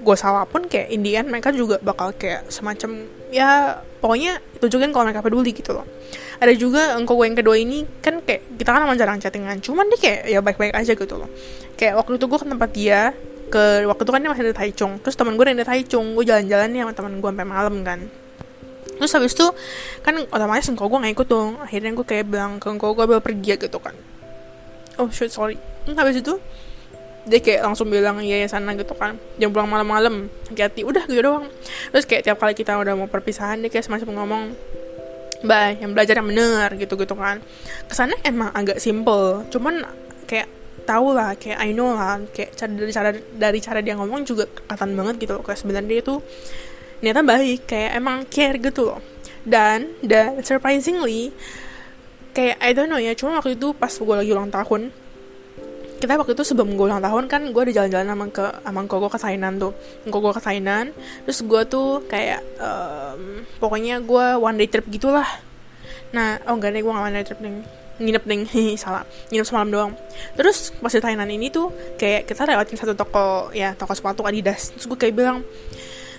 gue 0.03 0.17
salah 0.19 0.43
pun 0.43 0.67
kayak 0.67 0.91
Indian 0.91 1.25
mereka 1.31 1.55
juga 1.55 1.79
bakal 1.79 2.11
kayak 2.11 2.51
semacam 2.51 3.07
ya 3.31 3.79
pokoknya 4.03 4.43
tunjukin 4.59 4.91
kalau 4.91 5.07
mereka 5.07 5.23
peduli 5.23 5.55
gitu 5.55 5.71
loh. 5.71 5.87
Ada 6.43 6.51
juga 6.59 6.99
engkau 6.99 7.15
gue 7.15 7.31
yang 7.31 7.39
kedua 7.39 7.55
ini 7.55 7.87
kan 8.03 8.19
kayak 8.19 8.59
kita 8.59 8.75
kan 8.75 8.83
emang 8.83 8.99
jarang 8.99 9.15
chattingan 9.23 9.63
cuman 9.63 9.87
dia 9.95 9.99
kayak 10.03 10.19
ya 10.27 10.39
baik-baik 10.43 10.75
aja 10.75 10.91
gitu 10.91 11.15
loh. 11.15 11.31
Kayak 11.79 12.03
waktu 12.03 12.19
itu 12.19 12.25
gue 12.27 12.39
ke 12.43 12.47
tempat 12.51 12.69
dia 12.75 13.15
ke 13.47 13.87
waktu 13.87 14.01
itu 14.03 14.11
kan 14.11 14.19
dia 14.19 14.29
masih 14.35 14.43
di 14.51 14.55
Taichung 14.55 14.93
terus 14.99 15.15
teman 15.15 15.39
gue 15.39 15.45
di 15.47 15.63
Taichung 15.63 16.19
gue 16.19 16.25
jalan-jalan 16.27 16.67
nih 16.67 16.83
sama 16.83 16.91
teman 16.91 17.13
gue 17.23 17.29
sampai 17.31 17.47
malam 17.47 17.75
kan. 17.87 17.99
Terus 18.99 19.11
habis 19.15 19.31
itu 19.31 19.47
kan 20.03 20.19
otomatis 20.27 20.67
engkau 20.67 20.91
gue 20.91 20.99
gak 20.99 21.13
ikut 21.15 21.27
dong 21.31 21.51
akhirnya 21.63 21.91
gue 21.95 22.05
kayak 22.05 22.25
bilang 22.27 22.59
ke 22.59 22.67
engkau 22.67 22.91
gue 22.91 23.07
pergi 23.23 23.55
gitu 23.55 23.79
kan. 23.79 23.95
Oh 24.99 25.07
shit 25.07 25.31
sorry. 25.31 25.55
Habis 25.87 26.19
itu 26.19 26.35
dia 27.23 27.39
kayak 27.39 27.63
langsung 27.63 27.87
bilang 27.87 28.19
iya 28.19 28.43
ya 28.43 28.47
sana 28.51 28.75
gitu 28.75 28.91
kan. 28.95 29.15
Jam 29.39 29.55
pulang 29.55 29.71
malam-malam 29.71 30.27
hati-hati. 30.51 30.83
Udah 30.83 31.07
gitu 31.07 31.23
doang. 31.23 31.47
Terus 31.95 32.03
kayak 32.03 32.27
tiap 32.27 32.37
kali 32.39 32.53
kita 32.55 32.75
udah 32.75 32.93
mau 32.99 33.07
perpisahan 33.07 33.63
dia 33.63 33.71
kayak 33.71 33.87
semacam 33.87 34.23
ngomong 34.23 34.43
bye 35.43 35.75
yang 35.79 35.91
belajar 35.91 36.19
yang 36.19 36.27
bener 36.27 36.69
gitu 36.75 36.99
gitu 36.99 37.15
kan. 37.15 37.39
Kesannya 37.87 38.19
emang 38.27 38.51
agak 38.51 38.79
simple. 38.83 39.47
Cuman 39.47 39.87
kayak 40.27 40.47
tahu 40.83 41.15
lah 41.15 41.35
kayak 41.39 41.63
I 41.63 41.71
know 41.71 41.95
lah 41.95 42.19
kayak 42.35 42.59
cara 42.59 42.71
dari 42.75 42.91
cara 42.91 43.09
dari 43.15 43.59
cara 43.63 43.79
dia 43.79 43.95
ngomong 43.95 44.27
juga 44.27 44.43
kelihatan 44.47 44.91
banget 44.99 45.15
gitu 45.23 45.31
loh. 45.39 45.43
Kayak 45.47 45.59
sebenarnya 45.63 45.89
dia 45.89 46.01
tuh 46.03 46.19
niatnya 47.03 47.23
baik 47.23 47.59
kayak 47.67 47.91
emang 47.99 48.27
care 48.27 48.59
gitu 48.59 48.91
loh. 48.91 48.99
Dan 49.47 49.95
dan 50.03 50.43
surprisingly 50.43 51.31
kayak 52.33 52.57
I 52.59 52.73
don't 52.73 52.89
know 52.89 52.99
ya 52.99 53.13
cuma 53.13 53.39
waktu 53.39 53.55
itu 53.55 53.71
pas 53.77 53.93
gue 53.93 54.15
lagi 54.15 54.31
ulang 54.33 54.49
tahun 54.49 55.02
kita 56.03 56.19
waktu 56.19 56.35
itu 56.35 56.43
sebelum 56.43 56.75
gue 56.75 56.83
ulang 56.91 56.99
tahun 56.99 57.31
kan 57.31 57.47
gue 57.47 57.61
ada 57.63 57.71
jalan-jalan 57.71 58.07
sama 58.11 58.25
ke 58.27 58.45
sama 58.59 58.79
gue 58.83 59.09
ke 59.15 59.19
Thailand 59.23 59.55
tuh. 59.55 59.71
Gue 60.03 60.31
ke 60.35 60.43
Thailand 60.43 60.87
terus 61.23 61.39
gue 61.47 61.61
tuh 61.71 62.03
kayak 62.11 62.43
um, 62.59 63.47
pokoknya 63.63 64.03
gue 64.03 64.25
one 64.35 64.59
day 64.59 64.67
trip 64.67 64.83
gitulah. 64.91 65.23
Nah 66.11 66.43
oh 66.43 66.59
enggak 66.59 66.75
deh 66.75 66.83
gue 66.83 66.91
gak 66.91 67.05
one 67.07 67.15
day 67.15 67.23
trip 67.23 67.39
nih 67.39 67.55
nginep 68.03 68.23
nih 68.27 68.75
salah 68.83 69.07
nginep 69.31 69.47
semalam 69.47 69.69
doang. 69.71 69.91
Terus 70.35 70.75
pas 70.75 70.91
di 70.91 70.99
Thailand 70.99 71.31
ini 71.31 71.47
tuh 71.47 71.71
kayak 71.95 72.27
kita 72.27 72.43
lewatin 72.51 72.75
satu 72.75 72.99
toko 72.99 73.55
ya 73.55 73.71
toko 73.71 73.95
sepatu 73.95 74.27
Adidas. 74.27 74.75
Terus 74.75 74.91
gue 74.91 74.99
kayak 74.99 75.15
bilang 75.15 75.39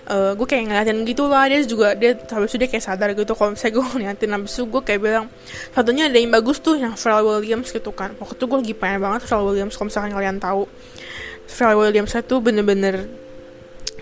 uh, 0.09 0.33
gue 0.37 0.47
kayak 0.47 0.65
ngeliatin 0.69 0.99
gitu 1.09 1.25
lah 1.29 1.49
dia 1.49 1.61
juga 1.65 1.97
dia 1.97 2.17
habis 2.17 2.53
itu 2.53 2.59
dia 2.65 2.69
kayak 2.69 2.85
sadar 2.85 3.09
gitu 3.13 3.33
kalau 3.33 3.53
misalnya 3.55 3.75
gue 3.79 3.85
ngeliatin 3.95 4.31
habis 4.35 4.53
itu 4.57 4.65
gue 4.69 4.83
kayak 4.85 5.01
bilang 5.01 5.27
satunya 5.73 6.09
ada 6.09 6.19
yang 6.19 6.33
bagus 6.33 6.59
tuh 6.61 6.77
yang 6.77 6.95
Pharrell 6.97 7.25
Williams 7.25 7.69
gitu 7.73 7.91
kan 7.93 8.13
waktu 8.21 8.35
itu 8.37 8.45
gue 8.45 8.59
lagi 8.65 8.75
pengen 8.77 8.99
banget 9.05 9.21
Pharrell 9.29 9.47
Williams 9.49 9.75
kalau 9.77 9.89
misalkan 9.89 10.13
kalian 10.13 10.37
tahu 10.41 10.63
Pharrell 11.49 11.79
Williams 11.81 12.13
itu 12.13 12.37
bener-bener 12.41 13.09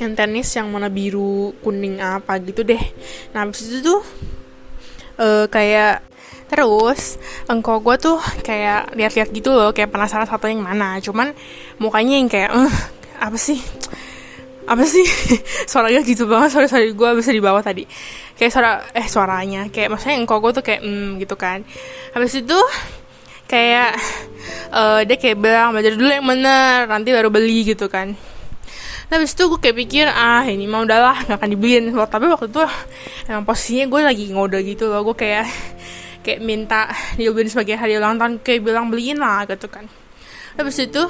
yang 0.01 0.17
tenis 0.19 0.49
yang 0.57 0.67
mana 0.73 0.89
biru 0.91 1.55
kuning 1.63 2.03
apa 2.03 2.41
gitu 2.43 2.67
deh 2.67 2.83
nah 3.31 3.47
habis 3.47 3.63
itu 3.63 3.79
tuh 3.85 4.01
uh, 5.21 5.47
kayak 5.47 6.13
Terus 6.53 7.17
engkau 7.49 7.81
gue 7.81 7.97
tuh 7.97 8.21
kayak 8.45 8.93
lihat-lihat 8.93 9.33
gitu 9.33 9.57
loh, 9.57 9.73
kayak 9.73 9.89
penasaran 9.89 10.29
satu 10.29 10.53
yang 10.53 10.61
mana. 10.61 11.01
Cuman 11.01 11.33
mukanya 11.81 12.21
yang 12.21 12.29
kayak, 12.29 12.53
eh, 12.53 12.75
apa 13.17 13.41
sih? 13.41 13.57
Apa 14.67 14.85
sih? 14.87 15.07
Suaranya 15.71 16.01
gitu 16.07 16.31
banget. 16.31 16.55
Suara 16.55 16.67
suara 16.71 16.85
gue 16.87 17.11
bisa 17.19 17.31
di 17.35 17.43
bawah 17.43 17.63
tadi. 17.63 17.85
Kayak 18.39 18.53
suara 18.53 18.71
eh 18.95 19.07
suaranya. 19.07 19.69
Kayak 19.69 19.97
maksudnya 19.97 20.17
engkau 20.19 20.39
gue 20.39 20.53
tuh 20.55 20.65
kayak 20.65 20.81
hmm 20.83 21.19
gitu 21.19 21.35
kan. 21.35 21.67
Habis 22.15 22.43
itu 22.43 22.59
kayak 23.51 23.99
uh, 24.73 25.01
dia 25.05 25.17
kayak 25.21 25.37
bilang 25.37 25.77
belajar 25.77 25.93
dulu 25.93 26.09
yang 26.09 26.25
bener 26.25 26.89
nanti 26.89 27.13
baru 27.13 27.29
beli 27.29 27.75
gitu 27.75 27.91
kan. 27.91 28.15
Nah, 29.13 29.21
habis 29.21 29.37
itu 29.37 29.45
gue 29.45 29.61
kayak 29.61 29.77
pikir 29.77 30.07
ah 30.09 30.41
ini 30.49 30.65
mah 30.65 30.89
udahlah 30.89 31.29
nggak 31.29 31.37
akan 31.37 31.51
dibeliin. 31.53 31.93
Tapi 31.93 32.25
waktu 32.33 32.49
itu 32.49 32.63
emang 33.29 33.45
posisinya 33.45 33.85
gue 33.93 34.01
lagi 34.09 34.25
ngode 34.33 34.59
gitu 34.65 34.89
loh. 34.89 35.05
Gue 35.05 35.17
kayak 35.19 35.45
kayak 36.25 36.41
minta 36.41 36.89
dibeliin 37.21 37.51
sebagai 37.53 37.77
hadiah 37.77 38.01
ulang 38.01 38.17
tahun. 38.17 38.33
Kayak 38.41 38.61
bilang 38.65 38.89
beliin 38.89 39.21
lah 39.21 39.45
gitu 39.45 39.69
kan. 39.69 39.85
Habis 40.57 40.89
itu 40.89 41.03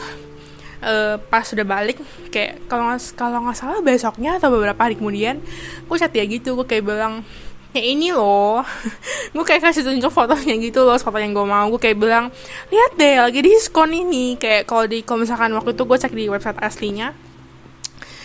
uh, 0.82 1.16
pas 1.30 1.46
sudah 1.46 1.64
balik 1.64 2.02
kayak 2.28 2.66
kalau 2.66 2.92
kalau 3.16 3.38
nggak 3.46 3.56
salah 3.56 3.80
besoknya 3.80 4.36
atau 4.36 4.52
beberapa 4.52 4.78
hari 4.78 4.98
kemudian 4.98 5.40
gue 5.86 5.96
chat 5.96 6.10
dia 6.10 6.26
gitu 6.26 6.58
gue 6.58 6.66
kayak 6.66 6.84
bilang 6.84 7.24
ya 7.72 7.80
ini 7.80 8.12
loh. 8.12 8.60
Gue 9.32 9.44
kayak 9.48 9.72
kasih 9.72 9.80
tunjuk 9.80 10.12
fotonya 10.12 10.60
gitu 10.60 10.84
loh 10.84 10.92
foto 11.00 11.16
yang 11.16 11.32
gue 11.32 11.40
mau. 11.40 11.72
Gue 11.72 11.80
kayak 11.80 11.96
bilang 11.96 12.28
lihat 12.68 13.00
deh 13.00 13.16
lagi 13.16 13.40
diskon 13.40 13.96
ini. 13.96 14.36
Kayak 14.36 14.68
kalau 14.68 14.84
di 14.84 15.00
kalau 15.00 15.24
misalkan 15.24 15.56
waktu 15.56 15.72
itu 15.72 15.88
gue 15.88 15.96
cek 15.96 16.12
di 16.12 16.28
website 16.28 16.60
aslinya 16.60 17.16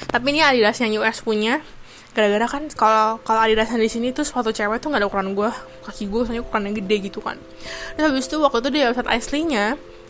tapi 0.08 0.32
ini 0.32 0.40
Adidas 0.40 0.80
yang 0.80 1.04
US 1.04 1.20
punya. 1.22 1.60
Gara-gara 2.16 2.48
kan 2.50 2.64
kalau 2.74 3.22
kalau 3.22 3.40
Adidas 3.44 3.70
di 3.70 3.92
sini 3.92 4.10
tuh 4.16 4.26
sepatu 4.26 4.50
cewek 4.50 4.82
tuh 4.82 4.90
nggak 4.90 5.06
ada 5.06 5.08
ukuran 5.08 5.32
gue 5.38 5.50
kaki 5.86 6.10
gue 6.10 6.22
soalnya 6.26 6.42
ukurannya 6.42 6.74
gede 6.74 6.96
gitu 7.12 7.20
kan. 7.22 7.38
Terus 7.94 8.06
habis 8.10 8.26
itu 8.26 8.38
waktu 8.42 8.58
itu 8.66 8.70
di 8.74 8.80
website 8.84 9.10
aslinya 9.12 9.66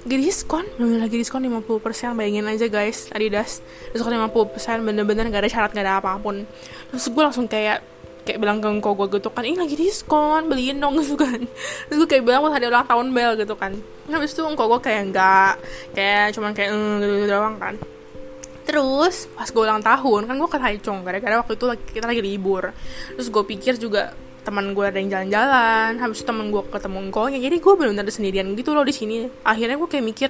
lagi 0.06 0.18
diskon 0.24 0.66
bener 0.78 1.04
lagi 1.04 1.16
diskon 1.18 1.42
50% 1.42 2.14
bayangin 2.14 2.46
aja 2.46 2.68
guys 2.70 3.10
Adidas. 3.12 3.66
Diskon 3.92 4.14
50% 4.14 4.86
bener-bener 4.86 5.28
gak 5.34 5.42
ada 5.44 5.50
syarat 5.50 5.72
gak 5.74 5.86
ada 5.86 6.00
apa 6.00 6.16
pun. 6.22 6.46
Terus 6.94 7.06
gue 7.10 7.24
langsung 7.24 7.50
kayak 7.50 7.82
kayak 8.28 8.44
bilang 8.44 8.60
ke 8.60 8.68
engkau 8.68 8.92
gue 8.92 9.08
gitu 9.18 9.32
kan 9.32 9.48
ini 9.48 9.56
lagi 9.56 9.80
diskon 9.80 10.52
beliin 10.52 10.84
dong 10.84 10.98
gitu 11.02 11.16
kan. 11.16 11.40
Terus 11.88 11.98
gue 12.04 12.10
kayak 12.12 12.24
bilang 12.28 12.44
mau 12.44 12.52
hari 12.52 12.68
ulang 12.68 12.86
tahun 12.86 13.16
bel 13.16 13.40
gitu 13.40 13.56
kan. 13.56 13.72
Nah 14.12 14.16
habis 14.20 14.36
itu 14.36 14.44
engkau 14.44 14.68
gue 14.68 14.80
kayak 14.84 15.02
enggak 15.12 15.54
kayak 15.96 16.36
cuman 16.36 16.52
kayak 16.52 16.70
mm, 16.76 16.96
gitu, 17.02 17.14
gitu 17.24 17.28
doang 17.32 17.56
kan. 17.58 17.76
Terus 18.68 19.32
pas 19.32 19.48
gue 19.48 19.64
ulang 19.64 19.80
tahun 19.80 20.22
kan 20.28 20.36
gue 20.36 20.50
ke 20.52 20.60
Taichung 20.60 21.00
gara-gara 21.08 21.40
waktu 21.40 21.56
itu 21.56 21.66
kita 21.96 22.06
lagi 22.06 22.22
libur. 22.22 22.76
Terus 23.16 23.28
gue 23.32 23.44
pikir 23.48 23.80
juga 23.80 24.12
teman 24.48 24.72
gue 24.72 24.86
ada 24.88 24.96
yang 24.96 25.12
jalan-jalan 25.12 26.00
habis 26.00 26.24
itu 26.24 26.32
teman 26.32 26.48
gue 26.56 26.64
ketemu 26.72 27.12
engkonya 27.12 27.40
jadi 27.44 27.56
gue 27.60 27.74
benar-benar 27.76 28.08
sendirian 28.08 28.48
gitu 28.56 28.72
loh 28.72 28.88
di 28.88 28.96
sini. 28.96 29.28
Akhirnya 29.44 29.76
gue 29.76 29.90
kayak 29.92 30.06
mikir 30.08 30.30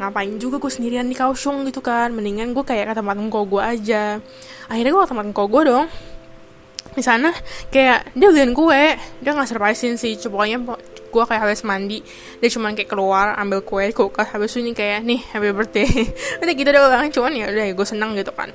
ngapain 0.00 0.32
juga 0.40 0.56
gue 0.56 0.72
sendirian 0.72 1.04
di 1.04 1.12
Kaohsiung 1.12 1.68
gitu 1.68 1.84
kan. 1.84 2.16
Mendingan 2.16 2.56
gue 2.56 2.64
kayak 2.64 2.88
ke 2.88 2.94
tempat 2.96 3.16
engkau 3.20 3.44
gue 3.44 3.60
aja. 3.60 4.24
Akhirnya 4.72 4.92
gue 4.96 5.02
ke 5.04 5.10
tempat 5.12 5.26
engkau 5.28 5.46
gue 5.52 5.62
dong. 5.68 5.86
Di 6.96 7.04
sana 7.04 7.28
kayak 7.68 8.16
dia 8.16 8.28
beliin 8.32 8.56
kue 8.56 8.96
dia 8.96 9.30
nggak 9.36 9.48
surprisein 9.52 10.00
sih. 10.00 10.16
Pokoknya 10.16 10.64
gue 11.12 11.24
kayak 11.28 11.42
habis 11.44 11.60
mandi 11.68 12.00
dia 12.40 12.48
cuma 12.48 12.72
kayak 12.72 12.88
keluar 12.88 13.36
ambil 13.36 13.60
kue 13.60 13.92
kulkas 13.92 14.32
habis 14.32 14.56
itu 14.56 14.72
kayak 14.72 15.04
nih 15.04 15.20
happy 15.20 15.52
birthday. 15.52 15.88
Udah 16.40 16.54
gitu 16.56 16.70
doang 16.72 17.06
cuman 17.12 17.32
ya 17.36 17.46
udah 17.52 17.66
gue 17.76 17.86
seneng 17.86 18.16
gitu 18.16 18.32
kan. 18.32 18.48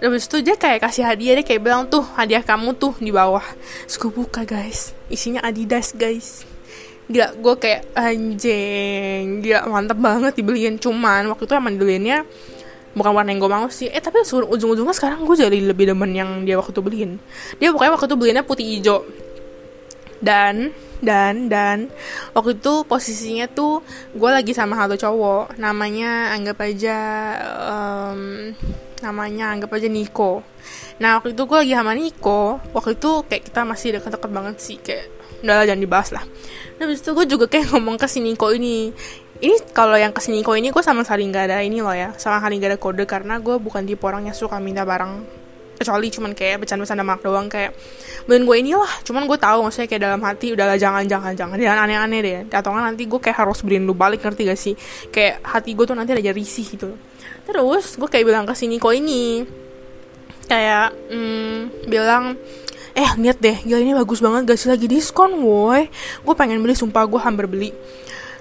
Habis 0.00 0.24
itu 0.24 0.40
dia 0.40 0.56
kayak 0.56 0.88
kasih 0.88 1.04
hadiah 1.04 1.36
dia 1.36 1.44
kayak 1.44 1.60
bilang 1.60 1.84
tuh 1.86 2.02
hadiah 2.16 2.40
kamu 2.40 2.72
tuh 2.80 2.96
di 2.96 3.12
bawah. 3.12 3.44
Terus 3.84 3.96
gue 4.00 4.10
buka 4.10 4.48
guys. 4.48 4.96
Isinya 5.12 5.44
Adidas 5.44 5.92
guys. 5.92 6.48
Gila, 7.08 7.40
gue 7.40 7.54
kayak 7.56 7.88
anjing 7.96 9.40
Gila, 9.40 9.64
mantep 9.72 9.96
banget 9.96 10.36
dibeliin. 10.36 10.76
Cuman, 10.76 11.24
waktu 11.32 11.48
itu 11.48 11.54
emang 11.56 11.72
dibeliinnya 11.72 12.20
bukan 12.92 13.12
warna 13.14 13.30
yang 13.32 13.40
gue 13.40 13.50
mau 13.50 13.68
sih. 13.72 13.88
Eh 13.88 14.02
tapi 14.02 14.20
ujung-ujungnya 14.28 14.92
sekarang 14.92 15.24
gue 15.24 15.36
jadi 15.38 15.58
lebih 15.72 15.94
demen 15.94 16.10
yang 16.12 16.44
dia 16.44 16.60
waktu 16.60 16.74
itu 16.74 16.82
beliin. 16.84 17.10
Dia 17.56 17.72
pokoknya 17.72 17.92
waktu 17.96 18.06
itu 18.12 18.16
beliinnya 18.16 18.44
putih 18.44 18.66
hijau 18.66 19.06
dan 20.18 20.74
dan 20.98 21.46
dan 21.46 21.86
waktu 22.34 22.58
itu 22.58 22.82
posisinya 22.82 23.46
tuh 23.46 23.86
gue 24.14 24.30
lagi 24.30 24.50
sama 24.50 24.74
satu 24.74 24.98
cowok 24.98 25.58
namanya 25.62 26.34
anggap 26.34 26.58
aja 26.66 26.98
um, 27.70 28.50
namanya 28.98 29.54
anggap 29.54 29.70
aja 29.78 29.86
Niko. 29.86 30.42
Nah 30.98 31.22
waktu 31.22 31.38
itu 31.38 31.42
gue 31.46 31.58
lagi 31.62 31.74
sama 31.78 31.94
Niko 31.94 32.58
waktu 32.74 32.98
itu 32.98 33.10
kayak 33.30 33.42
kita 33.46 33.60
masih 33.62 33.88
deket-deket 33.98 34.30
banget 34.34 34.56
sih 34.58 34.78
kayak 34.82 35.06
udah 35.46 35.62
jangan 35.62 35.82
dibahas 35.82 36.08
lah. 36.10 36.24
Nah 36.78 36.82
habis 36.82 36.98
itu 36.98 37.14
gue 37.14 37.26
juga 37.30 37.46
kayak 37.46 37.68
ngomong 37.74 37.94
ke 37.94 38.10
si 38.10 38.18
Niko 38.18 38.50
ini 38.50 38.90
ini 39.38 39.54
kalau 39.70 39.94
yang 39.94 40.10
ke 40.10 40.18
sini 40.18 40.42
kok 40.42 40.58
ini 40.58 40.74
gue 40.74 40.82
sama 40.82 41.06
sekali 41.06 41.30
nggak 41.30 41.44
ada 41.50 41.62
ini 41.62 41.78
loh 41.78 41.94
ya 41.94 42.10
sama 42.18 42.42
sekali 42.42 42.58
nggak 42.58 42.70
ada 42.74 42.78
kode 42.80 43.04
karena 43.06 43.38
gue 43.38 43.54
bukan 43.62 43.86
tipe 43.86 44.02
orang 44.02 44.26
yang 44.26 44.34
suka 44.34 44.58
minta 44.58 44.82
barang 44.82 45.22
kecuali 45.78 46.10
cuman 46.10 46.34
kayak 46.34 46.66
bercanda-bercanda 46.66 47.06
mak 47.06 47.22
doang 47.22 47.46
kayak 47.46 47.70
ben 48.26 48.42
gue 48.42 48.56
inilah 48.58 48.90
cuman 49.06 49.24
gue 49.30 49.38
tahu 49.38 49.58
maksudnya 49.62 49.86
kayak 49.86 50.02
dalam 50.02 50.20
hati 50.20 50.52
udahlah 50.52 50.74
jangan 50.74 51.06
jangan 51.06 51.32
jangan. 51.38 51.56
Jangan 51.56 51.78
aneh-aneh 51.86 52.20
deh. 52.20 52.38
Atau 52.50 52.74
kan 52.74 52.82
nanti 52.82 53.06
gue 53.06 53.20
kayak 53.22 53.38
harus 53.46 53.62
beliin 53.62 53.86
lu 53.86 53.94
balik 53.94 54.20
ngerti 54.20 54.42
gak 54.50 54.58
sih? 54.58 54.74
Kayak 55.14 55.40
hati 55.46 55.72
gue 55.78 55.84
tuh 55.86 55.94
nanti 55.94 56.10
ada 56.12 56.32
risih 56.34 56.66
gitu. 56.66 56.92
Terus 57.46 57.96
gue 57.96 58.08
kayak 58.10 58.24
bilang 58.26 58.44
ke 58.44 58.52
sini 58.58 58.76
kok 58.76 58.92
ini 58.92 59.46
kayak 60.48 60.92
hmm, 61.12 61.88
bilang 61.88 62.34
eh 62.96 63.10
lihat 63.20 63.38
deh 63.38 63.56
gila 63.62 63.78
ini 63.78 63.92
bagus 63.94 64.18
banget 64.18 64.42
gak 64.48 64.58
sih 64.58 64.68
lagi 64.68 64.90
diskon 64.90 65.38
woi. 65.38 65.86
Gue 66.26 66.34
pengen 66.34 66.58
beli 66.60 66.74
sumpah 66.74 67.06
gue 67.06 67.20
hampir 67.22 67.46
beli. 67.46 67.70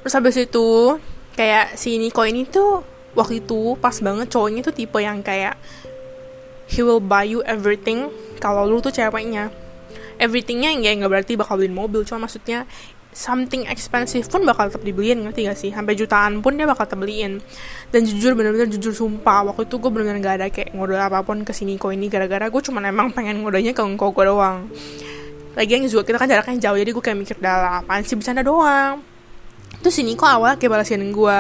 Terus 0.02 0.14
habis 0.18 0.36
itu 0.42 0.98
kayak 1.38 1.78
si 1.78 2.02
Niko 2.02 2.26
ini 2.26 2.50
tuh 2.50 2.82
waktu 3.14 3.46
itu 3.46 3.78
pas 3.78 3.94
banget 4.02 4.30
cowoknya 4.30 4.62
tuh 4.66 4.74
tipe 4.74 4.98
yang 5.02 5.22
kayak 5.22 5.58
he 6.68 6.84
will 6.84 7.02
buy 7.02 7.24
you 7.24 7.40
everything 7.48 8.12
kalau 8.38 8.68
lu 8.68 8.84
tuh 8.84 8.92
ceweknya. 8.92 9.50
Everythingnya 10.18 10.74
ya 10.78 10.92
nggak 10.98 11.12
berarti 11.12 11.34
bakal 11.38 11.62
beliin 11.62 11.78
mobil 11.78 12.02
cuma 12.04 12.26
maksudnya 12.26 12.66
something 13.18 13.66
expensive 13.66 14.30
pun 14.30 14.46
bakal 14.46 14.70
tetap 14.70 14.86
dibeliin 14.86 15.26
ngerti 15.26 15.50
gak 15.50 15.58
sih? 15.58 15.74
Sampai 15.74 15.98
jutaan 15.98 16.46
pun 16.46 16.54
dia 16.54 16.70
bakal 16.70 16.86
tetap 16.86 17.02
beliin. 17.02 17.42
Dan 17.90 18.06
jujur 18.06 18.38
bener-bener 18.38 18.70
jujur 18.70 18.94
sumpah 18.94 19.42
waktu 19.50 19.66
itu 19.66 19.82
gue 19.82 19.90
bener-bener 19.90 20.22
gak 20.22 20.36
ada 20.38 20.48
kayak 20.54 20.78
ngode 20.78 20.94
apa 20.94 21.26
pun 21.26 21.42
ke 21.42 21.50
sini 21.50 21.82
kok 21.82 21.90
ini 21.90 22.14
gara-gara 22.14 22.46
gue 22.46 22.62
cuma 22.62 22.78
emang 22.86 23.10
pengen 23.10 23.42
ngodenya 23.42 23.74
ke 23.74 23.82
engkau 23.82 24.14
gue 24.14 24.26
doang. 24.30 24.70
Lagian 25.58 25.82
juga 25.90 26.06
kita 26.06 26.22
kan 26.22 26.30
jaraknya 26.30 26.70
jauh 26.70 26.78
jadi 26.78 26.92
gue 26.94 27.04
kayak 27.04 27.18
mikir 27.18 27.38
dah 27.42 27.82
apaan 27.82 28.06
sih 28.06 28.14
bercanda 28.14 28.46
doang. 28.46 29.02
Terus 29.82 29.94
si 29.98 30.06
Niko 30.06 30.30
awal 30.30 30.62
kayak 30.62 30.78
balasin 30.78 31.02
gue 31.10 31.38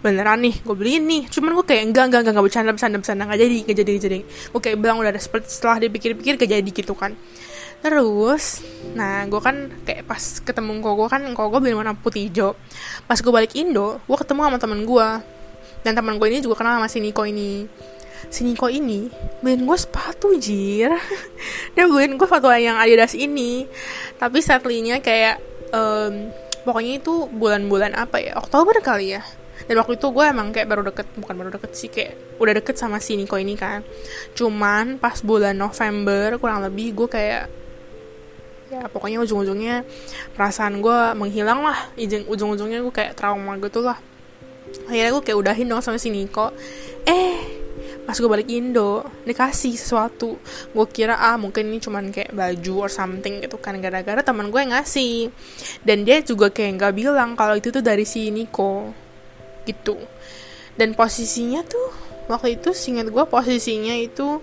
beneran 0.00 0.40
nih 0.40 0.54
gue 0.64 0.76
beliin 0.76 1.04
nih. 1.04 1.22
Cuman 1.28 1.52
gue 1.60 1.64
kayak 1.64 1.82
enggak 1.92 2.04
enggak 2.08 2.20
enggak 2.24 2.32
enggak 2.34 2.46
bercanda 2.48 2.70
bercanda 2.72 2.96
bercanda. 2.98 3.22
Nggak 3.28 3.40
jadi 3.40 3.56
nggak 3.64 3.76
jadi 3.76 3.92
jadi. 4.00 4.18
Gue 4.24 4.60
kayak 4.60 4.76
bilang 4.80 4.96
udah 5.00 5.10
ada 5.12 5.20
seperti 5.20 5.48
setelah 5.52 5.76
dipikir-pikir 5.80 6.40
gak 6.40 6.50
jadi 6.50 6.70
gitu 6.72 6.92
kan. 6.96 7.14
Terus 7.80 8.64
nah 8.96 9.24
gue 9.24 9.40
kan 9.40 9.72
kayak 9.84 10.04
pas 10.04 10.20
ketemu 10.20 10.80
kok 10.84 10.94
gue 10.96 11.08
kan 11.08 11.22
kok 11.32 11.46
gue 11.48 11.60
beli 11.60 11.74
warna 11.76 11.92
putih 11.96 12.28
hijau. 12.28 12.56
Pas 13.04 13.20
gue 13.20 13.32
balik 13.32 13.52
Indo 13.56 14.00
gue 14.04 14.16
ketemu 14.16 14.40
sama 14.48 14.58
temen 14.60 14.80
gue 14.88 15.08
dan 15.80 15.92
teman 15.96 16.16
gue 16.20 16.26
ini 16.28 16.40
juga 16.44 16.60
kenal 16.60 16.80
sama 16.80 16.88
si 16.88 16.98
Niko 17.00 17.24
ini. 17.24 17.68
Si 18.28 18.44
Niko 18.44 18.68
ini 18.68 19.08
beliin 19.40 19.64
gue 19.64 19.78
sepatu 19.80 20.36
jir. 20.36 20.92
Dia 21.76 21.84
beliin 21.88 22.20
gue 22.20 22.26
sepatu 22.28 22.52
yang 22.52 22.76
Adidas 22.76 23.16
ini. 23.16 23.64
Tapi 24.20 24.44
sadly-nya 24.44 25.00
kayak 25.00 25.40
um, 25.72 26.28
pokoknya 26.64 27.00
itu 27.00 27.28
bulan-bulan 27.32 27.96
apa 27.96 28.20
ya 28.20 28.36
Oktober 28.36 28.76
kali 28.84 29.16
ya 29.16 29.24
dan 29.70 29.78
waktu 29.78 30.02
itu 30.02 30.10
gue 30.10 30.24
emang 30.26 30.50
kayak 30.50 30.66
baru 30.66 30.82
deket 30.82 31.06
bukan 31.14 31.34
baru 31.38 31.50
deket 31.54 31.78
sih 31.78 31.86
kayak 31.86 32.42
udah 32.42 32.58
deket 32.58 32.74
sama 32.74 32.98
si 32.98 33.14
Niko 33.14 33.38
ini 33.38 33.54
kan. 33.54 33.86
Cuman 34.34 34.98
pas 34.98 35.22
bulan 35.22 35.54
November 35.54 36.42
kurang 36.42 36.66
lebih 36.66 36.90
gue 36.98 37.06
kayak 37.06 37.46
ya 38.66 38.82
pokoknya 38.90 39.22
ujung-ujungnya 39.22 39.86
perasaan 40.34 40.82
gue 40.82 41.14
menghilang 41.14 41.62
lah. 41.62 41.86
Ujung-ujungnya 42.02 42.82
gue 42.82 42.90
kayak 42.90 43.14
trauma 43.14 43.54
gitu 43.62 43.86
lah. 43.86 43.94
Akhirnya 44.90 45.14
gue 45.14 45.22
kayak 45.22 45.38
udahin 45.38 45.70
dong 45.70 45.86
sama 45.86 46.02
si 46.02 46.10
Niko. 46.10 46.50
Eh 47.06 47.62
pas 48.02 48.18
gue 48.18 48.26
balik 48.26 48.50
Indo 48.50 49.06
dikasih 49.22 49.78
sesuatu. 49.78 50.34
Gue 50.74 50.86
kira 50.90 51.14
ah 51.14 51.38
mungkin 51.38 51.70
ini 51.70 51.78
cuman 51.78 52.10
kayak 52.10 52.34
baju 52.34 52.74
or 52.74 52.90
something 52.90 53.38
gitu 53.38 53.54
kan. 53.62 53.78
Gara-gara 53.78 54.18
teman 54.18 54.50
gue 54.50 54.66
ngasih. 54.66 55.30
Dan 55.86 56.02
dia 56.02 56.18
juga 56.26 56.50
kayak 56.50 56.74
nggak 56.74 56.94
bilang 56.98 57.38
kalau 57.38 57.54
itu 57.54 57.70
tuh 57.70 57.86
dari 57.86 58.02
si 58.02 58.34
Niko 58.34 59.09
gitu. 59.70 59.94
Dan 60.74 60.98
posisinya 60.98 61.62
tuh 61.62 61.88
waktu 62.30 62.58
itu 62.58 62.70
singkat 62.74 63.10
gue 63.10 63.24
posisinya 63.26 63.94
itu 63.98 64.38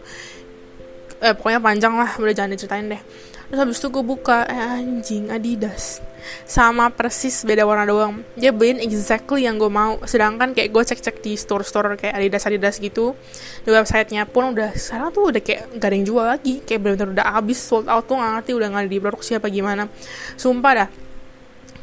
eh 1.18 1.34
pokoknya 1.34 1.64
panjang 1.64 1.94
lah 1.98 2.12
udah 2.20 2.34
jangan 2.36 2.54
diceritain 2.54 2.88
deh. 2.88 3.02
Terus 3.48 3.60
habis 3.64 3.80
itu 3.80 3.88
gue 3.88 4.04
buka 4.04 4.44
eh, 4.44 4.84
anjing 4.84 5.32
Adidas. 5.32 6.04
Sama 6.44 6.92
persis 6.92 7.48
beda 7.48 7.64
warna 7.64 7.88
doang. 7.88 8.20
Dia 8.36 8.52
beliin 8.52 8.84
exactly 8.84 9.48
yang 9.48 9.56
gue 9.56 9.72
mau. 9.72 9.96
Sedangkan 10.04 10.52
kayak 10.52 10.76
gue 10.76 10.84
cek-cek 10.84 11.24
di 11.24 11.40
store-store 11.40 11.96
kayak 11.96 12.20
Adidas 12.20 12.44
Adidas 12.44 12.76
gitu 12.84 13.16
di 13.64 13.72
websitenya 13.72 14.28
pun 14.28 14.52
udah 14.52 14.76
sekarang 14.76 15.16
tuh 15.16 15.32
udah 15.32 15.40
kayak 15.40 15.80
gak 15.80 15.88
ada 15.88 15.96
yang 15.96 16.06
jual 16.06 16.26
lagi. 16.28 16.60
Kayak 16.68 16.80
bener-bener 16.84 17.16
udah 17.16 17.28
habis 17.40 17.64
sold 17.64 17.88
out 17.88 18.04
tuh 18.04 18.20
gak 18.20 18.44
ngerti 18.44 18.52
udah 18.52 18.68
gak 18.68 18.82
ada 18.84 18.92
di 18.92 19.00
produksi 19.00 19.32
apa 19.40 19.48
gimana. 19.48 19.88
Sumpah 20.36 20.72
dah 20.76 20.90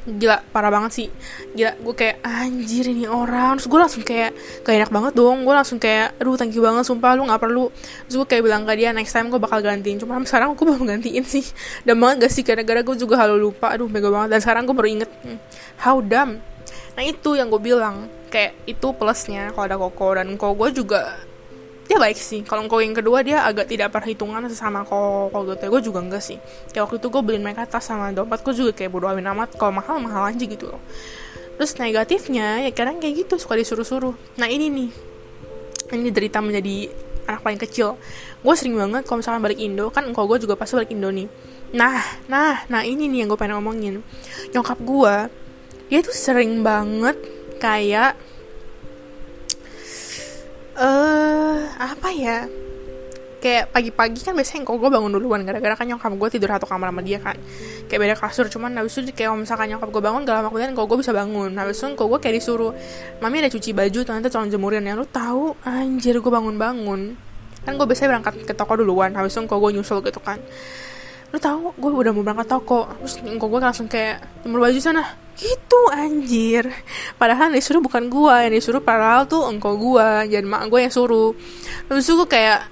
gila 0.04 0.44
parah 0.52 0.68
banget 0.68 0.92
sih. 0.92 1.08
Gila 1.56 1.80
gue 1.80 1.94
kayak 1.96 2.20
anjir 2.20 2.84
ini 2.92 3.08
orang. 3.08 3.56
Terus 3.56 3.68
gue 3.72 3.80
langsung 3.80 4.02
kayak 4.04 4.30
gak 4.60 4.74
enak 4.76 4.90
banget 4.92 5.12
dong. 5.16 5.48
Gue 5.48 5.54
langsung 5.56 5.80
kayak 5.80 6.20
aduh 6.20 6.36
thank 6.36 6.52
you 6.52 6.60
banget 6.60 6.84
sumpah 6.84 7.16
lu 7.16 7.24
nggak 7.24 7.40
perlu. 7.40 7.72
Terus 8.06 8.16
gue 8.20 8.28
kayak 8.28 8.42
bilang 8.44 8.62
ke 8.68 8.72
dia 8.76 8.92
next 8.92 9.16
time 9.16 9.32
gue 9.32 9.40
bakal 9.40 9.64
gantiin. 9.64 9.96
Cuma 9.96 10.20
sekarang 10.22 10.52
gue 10.52 10.64
belum 10.68 10.84
gantiin 10.84 11.24
sih. 11.24 11.44
Dan 11.82 11.96
banget 11.98 12.28
gak 12.28 12.32
sih 12.32 12.42
gara-gara 12.44 12.80
gue 12.84 12.96
juga 13.00 13.16
halu 13.16 13.50
lupa. 13.50 13.72
Aduh 13.72 13.88
mega 13.88 14.12
banget. 14.12 14.36
Dan 14.36 14.40
sekarang 14.44 14.62
gue 14.68 14.76
baru 14.76 14.88
inget 14.88 15.10
hmm, 15.24 15.38
how 15.80 15.98
dumb. 16.04 16.38
Nah 16.94 17.02
itu 17.02 17.30
yang 17.34 17.48
gue 17.48 17.60
bilang. 17.60 18.08
Kayak 18.28 18.58
itu 18.66 18.90
plusnya 18.98 19.54
kalau 19.54 19.64
ada 19.70 19.76
koko 19.78 20.18
dan 20.18 20.34
koko 20.34 20.66
gue 20.66 20.82
juga 20.82 21.22
dia 21.84 21.98
baik 22.00 22.16
sih. 22.16 22.40
Kalau 22.42 22.64
engkau 22.64 22.80
yang 22.80 22.96
kedua 22.96 23.20
dia 23.20 23.44
agak 23.44 23.68
tidak 23.68 23.92
perhitungan 23.92 24.40
sesama 24.48 24.84
kok 24.88 25.32
gitu 25.32 25.64
gue 25.68 25.82
juga 25.84 26.00
enggak 26.00 26.22
sih. 26.24 26.40
Kayak 26.72 26.88
waktu 26.88 26.96
itu 27.00 27.08
gue 27.12 27.22
beliin 27.22 27.44
mereka 27.44 27.68
tas 27.68 27.84
sama 27.84 28.08
dompet 28.10 28.40
gue 28.40 28.54
juga 28.56 28.72
kayak 28.72 28.90
bodo 28.90 29.06
amin 29.08 29.28
amat. 29.36 29.56
Kalau 29.60 29.72
mahal 29.72 30.00
mahal 30.00 30.32
aja 30.32 30.44
gitu 30.44 30.72
loh. 30.72 30.80
Terus 31.60 31.76
negatifnya 31.78 32.64
ya 32.64 32.70
kadang 32.72 32.98
kayak 32.98 33.28
gitu 33.28 33.36
suka 33.36 33.60
disuruh-suruh. 33.60 34.16
Nah 34.40 34.48
ini 34.48 34.72
nih. 34.72 34.90
Ini 35.92 36.08
derita 36.10 36.40
menjadi 36.40 36.88
anak 37.28 37.40
paling 37.44 37.60
kecil. 37.60 38.00
Gue 38.40 38.54
sering 38.56 38.76
banget 38.76 39.04
kalau 39.04 39.20
misalkan 39.20 39.44
balik 39.44 39.60
Indo 39.60 39.92
kan 39.92 40.08
engkau 40.08 40.24
gue 40.24 40.40
juga 40.40 40.56
pasti 40.56 40.80
balik 40.80 40.92
Indo 40.92 41.12
nih. 41.12 41.28
Nah 41.76 42.00
nah 42.32 42.64
nah 42.72 42.80
ini 42.80 43.12
nih 43.12 43.24
yang 43.24 43.28
gue 43.28 43.38
pengen 43.38 43.60
ngomongin. 43.60 44.00
Nyokap 44.56 44.80
gue 44.80 45.14
dia 45.92 46.00
tuh 46.00 46.16
sering 46.16 46.64
banget 46.64 47.20
kayak 47.60 48.16
uh, 50.78 51.58
apa 51.78 52.08
ya? 52.14 52.46
Kayak 53.44 53.76
pagi-pagi 53.76 54.24
kan 54.24 54.32
biasanya 54.32 54.64
kok 54.64 54.80
gue 54.80 54.88
bangun 54.88 55.12
duluan 55.12 55.44
gara-gara 55.44 55.76
kan 55.76 55.84
nyokap 55.84 56.16
gue 56.16 56.28
tidur 56.32 56.48
satu 56.48 56.64
kamar 56.64 56.88
sama 56.88 57.04
dia 57.04 57.20
kan. 57.20 57.36
Kayak 57.92 58.00
beda 58.00 58.14
kasur 58.16 58.46
cuman 58.48 58.72
habis 58.80 58.96
itu 58.96 59.12
kayak 59.12 59.36
misalkan 59.36 59.76
nyokap 59.76 59.92
gue 59.92 60.02
bangun 60.02 60.24
gak 60.24 60.40
lama 60.40 60.48
kemudian 60.48 60.72
kok 60.72 60.86
gue 60.88 60.98
bisa 61.04 61.12
bangun. 61.12 61.52
Habis 61.52 61.76
itu 61.76 61.86
kok 61.92 62.06
gue 62.08 62.18
kayak 62.24 62.34
disuruh 62.40 62.72
mami 63.20 63.44
ada 63.44 63.52
cuci 63.52 63.70
baju 63.76 64.00
ternyata 64.00 64.28
tolong 64.32 64.48
jemurin 64.48 64.88
ya. 64.88 64.96
Lu 64.96 65.04
tahu 65.04 65.52
anjir 65.68 66.16
gue 66.16 66.32
bangun-bangun. 66.32 67.00
Kan 67.68 67.72
gue 67.76 67.86
biasanya 67.86 68.16
berangkat 68.16 68.34
ke 68.48 68.52
toko 68.56 68.80
duluan 68.80 69.12
habis 69.12 69.36
itu 69.36 69.44
kok 69.44 69.58
gue 69.60 69.70
nyusul 69.76 70.00
gitu 70.00 70.20
kan 70.24 70.40
lu 71.34 71.42
tahu 71.42 71.74
gue 71.74 71.90
udah 71.90 72.14
mau 72.14 72.22
berangkat 72.22 72.46
toko. 72.46 72.86
Terus 73.02 73.18
kok 73.18 73.48
gue 73.50 73.58
langsung 73.58 73.90
kayak 73.90 74.46
jemur 74.46 74.62
baju 74.62 74.78
sana. 74.78 75.02
Gitu 75.34 75.80
anjir. 75.90 76.70
Padahal 77.18 77.50
yang 77.50 77.58
disuruh 77.58 77.82
bukan 77.82 78.06
gua 78.06 78.46
yang 78.46 78.54
disuruh 78.54 78.78
padahal 78.78 79.26
tuh 79.26 79.50
engkau 79.50 79.74
gua 79.74 80.22
jadi 80.22 80.46
mak 80.46 80.70
gue 80.70 80.86
yang 80.86 80.94
suruh. 80.94 81.34
Terus 81.90 82.06
gue 82.06 82.28
kayak 82.30 82.70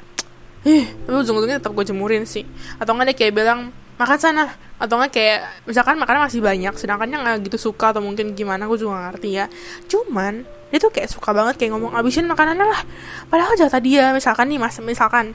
ih 0.62 0.86
tapi 0.86 1.16
ujung-ujungnya 1.18 1.58
tetap 1.58 1.74
gue 1.74 1.82
jemurin 1.82 2.22
sih. 2.22 2.46
Atau 2.78 2.94
enggak 2.94 3.18
dia 3.18 3.26
kayak 3.26 3.32
bilang 3.34 3.74
makan 3.98 4.18
sana. 4.22 4.46
Atau 4.78 4.94
enggak 4.94 5.10
kayak 5.10 5.66
misalkan 5.66 5.98
makanan 5.98 6.30
masih 6.30 6.38
banyak 6.38 6.74
sedangkan 6.78 7.10
yang 7.10 7.26
nggak 7.26 7.42
gitu 7.50 7.58
suka 7.58 7.90
atau 7.90 7.98
mungkin 7.98 8.38
gimana 8.38 8.70
gue 8.70 8.78
juga 8.78 8.94
gak 8.94 9.04
ngerti 9.10 9.28
ya. 9.42 9.50
Cuman 9.90 10.46
dia 10.70 10.78
tuh 10.78 10.94
kayak 10.94 11.10
suka 11.10 11.34
banget 11.34 11.58
kayak 11.58 11.74
ngomong 11.74 11.98
abisin 11.98 12.30
makanannya 12.30 12.62
lah. 12.62 12.86
Padahal 13.26 13.58
jatah 13.58 13.82
dia 13.82 14.14
misalkan 14.14 14.46
nih 14.46 14.62
mas 14.62 14.78
misalkan 14.78 15.34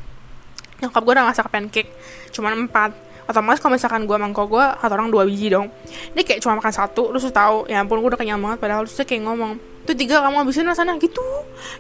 nyokap 0.78 1.01
gue 1.01 1.13
udah 1.17 1.25
masak 1.25 1.49
pancake 1.49 1.89
cuman 2.30 2.69
empat 2.69 2.93
otomatis 3.27 3.59
kalau 3.59 3.75
misalkan 3.75 4.07
gue 4.07 4.17
mangkok 4.17 4.47
gue 4.47 4.65
satu 4.79 4.93
orang 4.95 5.11
dua 5.11 5.27
biji 5.27 5.51
dong. 5.51 5.67
Ini 6.15 6.21
kayak 6.23 6.39
cuma 6.39 6.57
makan 6.57 6.73
satu 6.73 7.11
lu 7.11 7.19
tuh 7.19 7.31
tahu 7.31 7.67
ya 7.67 7.83
ampun 7.83 7.99
gue 7.99 8.09
udah 8.15 8.19
kenyang 8.19 8.39
banget 8.39 8.57
padahal 8.63 8.87
terus 8.87 9.03
kayak 9.03 9.27
ngomong 9.27 9.59
tuh 9.87 9.95
tiga 9.95 10.23
kamu 10.23 10.43
habisin 10.43 10.67
sana 10.71 10.95
gitu. 10.95 11.23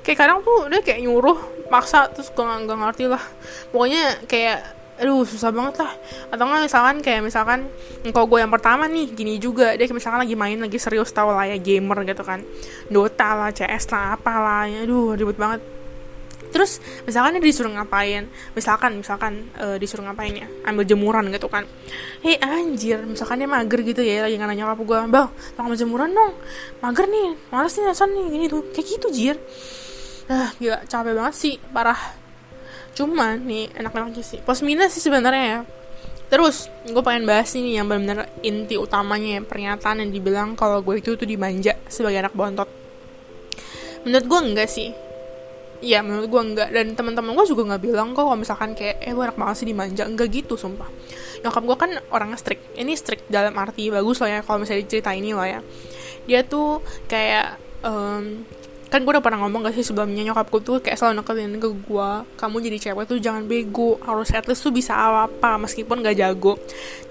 Kayak 0.03 0.17
kadang 0.27 0.39
tuh 0.43 0.67
dia 0.67 0.83
kayak 0.83 1.07
nyuruh 1.07 1.39
maksa 1.71 2.11
terus 2.11 2.31
gue 2.31 2.43
nggak 2.43 2.67
ngerti 2.67 3.07
lah. 3.07 3.23
Pokoknya 3.71 4.27
kayak 4.27 4.75
aduh 4.97 5.23
susah 5.23 5.53
banget 5.53 5.79
lah. 5.83 5.91
Atau 6.33 6.43
nggak 6.47 6.63
misalkan 6.67 6.95
kayak 6.99 7.21
misalkan 7.23 7.59
engkau 8.03 8.27
gue 8.27 8.39
yang 8.43 8.51
pertama 8.51 8.87
nih 8.91 9.07
gini 9.15 9.39
juga. 9.39 9.71
Dia 9.79 9.87
misalkan 9.87 10.23
lagi 10.23 10.35
main 10.35 10.59
lagi 10.59 10.79
serius 10.79 11.15
tau 11.15 11.31
lah 11.31 11.47
ya 11.47 11.55
gamer 11.55 12.03
gitu 12.03 12.23
kan. 12.27 12.43
Dota 12.91 13.39
lah 13.39 13.55
CS 13.55 13.87
lah 13.93 14.19
apalah 14.19 14.67
ya. 14.67 14.83
Aduh 14.83 15.15
ribet 15.15 15.39
banget 15.39 15.61
terus 16.49 16.79
misalkan 17.03 17.37
dia 17.37 17.43
disuruh 17.43 17.71
ngapain? 17.73 18.27
Misalkan 18.53 18.99
misalkan 18.99 19.49
uh, 19.59 19.75
disuruh 19.75 20.07
ngapain 20.07 20.33
ya? 20.33 20.47
Ambil 20.65 20.83
jemuran 20.83 21.29
gitu 21.31 21.47
kan. 21.47 21.67
Hei 22.23 22.39
anjir 22.39 23.03
misalkan 23.03 23.41
dia 23.41 23.49
mager 23.49 23.79
gitu 23.83 24.01
ya 24.01 24.25
lagi 24.25 24.35
nanya 24.39 24.73
apa 24.73 24.81
gue 24.81 24.97
bang 25.07 25.29
tolong 25.55 25.65
ambil 25.69 25.77
jemuran 25.77 26.09
dong? 26.13 26.33
Mager 26.83 27.05
nih 27.07 27.27
malas 27.49 27.73
nih 27.75 27.85
nasan 27.87 28.09
nih 28.13 28.25
gini 28.31 28.45
tuh. 28.49 28.61
Kayak 28.71 28.85
gitu 28.97 29.07
jir. 29.13 29.37
Ah 30.27 30.51
gila 30.59 30.83
capek 30.87 31.13
banget 31.15 31.35
sih 31.35 31.55
parah. 31.71 31.99
Cuman 32.97 33.45
nih 33.45 33.69
enak-enak 33.77 34.17
aja 34.17 34.23
sih 34.25 34.39
plus 34.41 34.65
minus 34.65 34.97
sih 34.97 35.03
sebenarnya 35.03 35.45
ya. 35.45 35.59
Terus, 36.27 36.67
gue 36.83 37.03
pengen 37.07 37.23
bahas 37.23 37.47
ini 37.55 37.79
yang 37.79 37.87
benar-benar 37.87 38.27
inti 38.43 38.75
utamanya 38.75 39.39
ya, 39.39 39.41
pernyataan 39.47 40.03
yang 40.03 40.11
dibilang 40.11 40.59
kalau 40.59 40.83
gue 40.83 40.99
itu 40.99 41.15
tuh 41.15 41.23
dimanja 41.23 41.79
sebagai 41.87 42.19
anak 42.19 42.35
bontot. 42.35 42.67
Menurut 44.03 44.27
gue 44.27 44.39
enggak 44.51 44.67
sih, 44.67 44.91
Iya 45.77 46.01
menurut 46.01 46.27
gue 46.29 46.41
enggak. 46.41 46.69
Dan 46.73 46.97
teman-teman 46.97 47.37
gue 47.37 47.45
juga 47.45 47.61
nggak 47.73 47.81
bilang 47.85 48.07
kok 48.17 48.25
kalau 48.25 48.39
misalkan 48.39 48.73
kayak 48.73 48.97
eh 49.01 49.13
lu 49.13 49.21
enak 49.21 49.37
banget 49.37 49.55
sih 49.61 49.67
dimanja 49.69 50.03
enggak 50.09 50.27
gitu 50.33 50.57
sumpah. 50.57 50.89
Nyokap 51.45 51.63
gue 51.63 51.77
kan 51.77 51.91
orangnya 52.09 52.37
strict. 52.41 52.73
Ini 52.73 52.93
strict 52.97 53.29
dalam 53.29 53.53
arti 53.57 53.93
bagus 53.93 54.17
lah 54.21 54.29
ya 54.29 54.39
kalau 54.41 54.65
misalnya 54.65 54.85
cerita 54.89 55.13
ini 55.13 55.37
lah 55.37 55.47
ya. 55.47 55.59
Dia 56.25 56.41
tuh 56.41 56.81
kayak 57.05 57.61
um, 57.85 58.41
kan 58.87 59.03
gue 59.03 59.11
udah 59.11 59.19
pernah 59.19 59.43
ngomong 59.43 59.67
gak 59.67 59.75
sih 59.75 59.83
sebelumnya 59.83 60.23
nyokap 60.31 60.47
gue 60.47 60.61
tuh 60.63 60.77
kayak 60.79 60.95
selalu 60.95 61.19
neketin 61.19 61.59
ke 61.59 61.69
gue 61.75 62.09
kamu 62.39 62.55
jadi 62.71 62.77
cewek 62.87 63.03
tuh 63.03 63.19
jangan 63.19 63.43
bego 63.43 63.99
harus 63.99 64.31
at 64.31 64.47
least 64.47 64.63
tuh 64.63 64.71
bisa 64.71 64.95
apa 64.95 65.59
meskipun 65.59 65.99
gak 65.99 66.15
jago. 66.15 66.55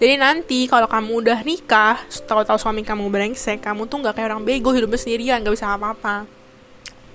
Jadi 0.00 0.16
nanti 0.16 0.64
kalau 0.66 0.88
kamu 0.88 1.22
udah 1.22 1.38
nikah 1.44 2.00
tahu-tahu 2.24 2.56
suami 2.56 2.80
kamu 2.80 3.12
brengsek 3.12 3.60
kamu 3.60 3.84
tuh 3.92 4.00
nggak 4.00 4.16
kayak 4.16 4.28
orang 4.32 4.42
bego 4.42 4.72
hidupnya 4.72 4.98
sendirian 4.98 5.44
gak 5.44 5.52
bisa 5.52 5.68
apa-apa 5.68 6.35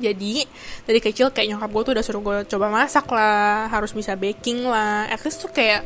jadi 0.02 0.50
dari 0.90 1.00
kecil 1.00 1.30
kayak 1.30 1.54
nyokap 1.54 1.70
gue 1.70 1.82
tuh 1.86 1.94
udah 1.94 2.06
suruh 2.06 2.22
gue 2.26 2.38
coba 2.50 2.74
masak 2.74 3.06
lah 3.14 3.70
harus 3.70 3.94
bisa 3.94 4.18
baking 4.18 4.66
lah. 4.66 5.06
At 5.06 5.22
least 5.22 5.46
tuh 5.46 5.54
kayak 5.54 5.86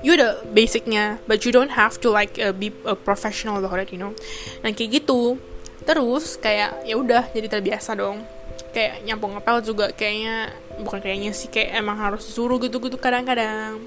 you 0.00 0.16
udah 0.16 0.40
basicnya 0.48 1.20
but 1.28 1.44
you 1.44 1.52
don't 1.52 1.76
have 1.76 2.00
to 2.00 2.08
like 2.08 2.36
uh, 2.40 2.56
be 2.56 2.72
a 2.88 2.96
professional 2.96 3.60
about 3.60 3.76
it 3.76 3.92
you 3.92 4.00
know? 4.00 4.16
Dan 4.64 4.72
kayak 4.72 5.04
gitu. 5.04 5.36
Terus 5.84 6.40
kayak 6.40 6.88
ya 6.88 6.96
udah 6.96 7.28
jadi 7.30 7.46
terbiasa 7.60 7.92
dong. 7.94 8.24
Kayak 8.72 9.04
nyampung 9.04 9.36
ngepel 9.36 9.60
juga 9.60 9.92
kayaknya 9.92 10.52
bukan 10.80 11.00
kayaknya 11.04 11.32
sih 11.36 11.52
kayak 11.52 11.80
emang 11.80 12.00
harus 12.00 12.24
suruh 12.24 12.56
gitu 12.58 12.80
gitu 12.80 12.96
kadang-kadang. 12.96 13.84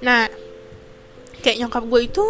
Nah 0.00 0.30
kayak 1.42 1.62
nyokap 1.62 1.82
gue 1.86 2.00
itu 2.06 2.24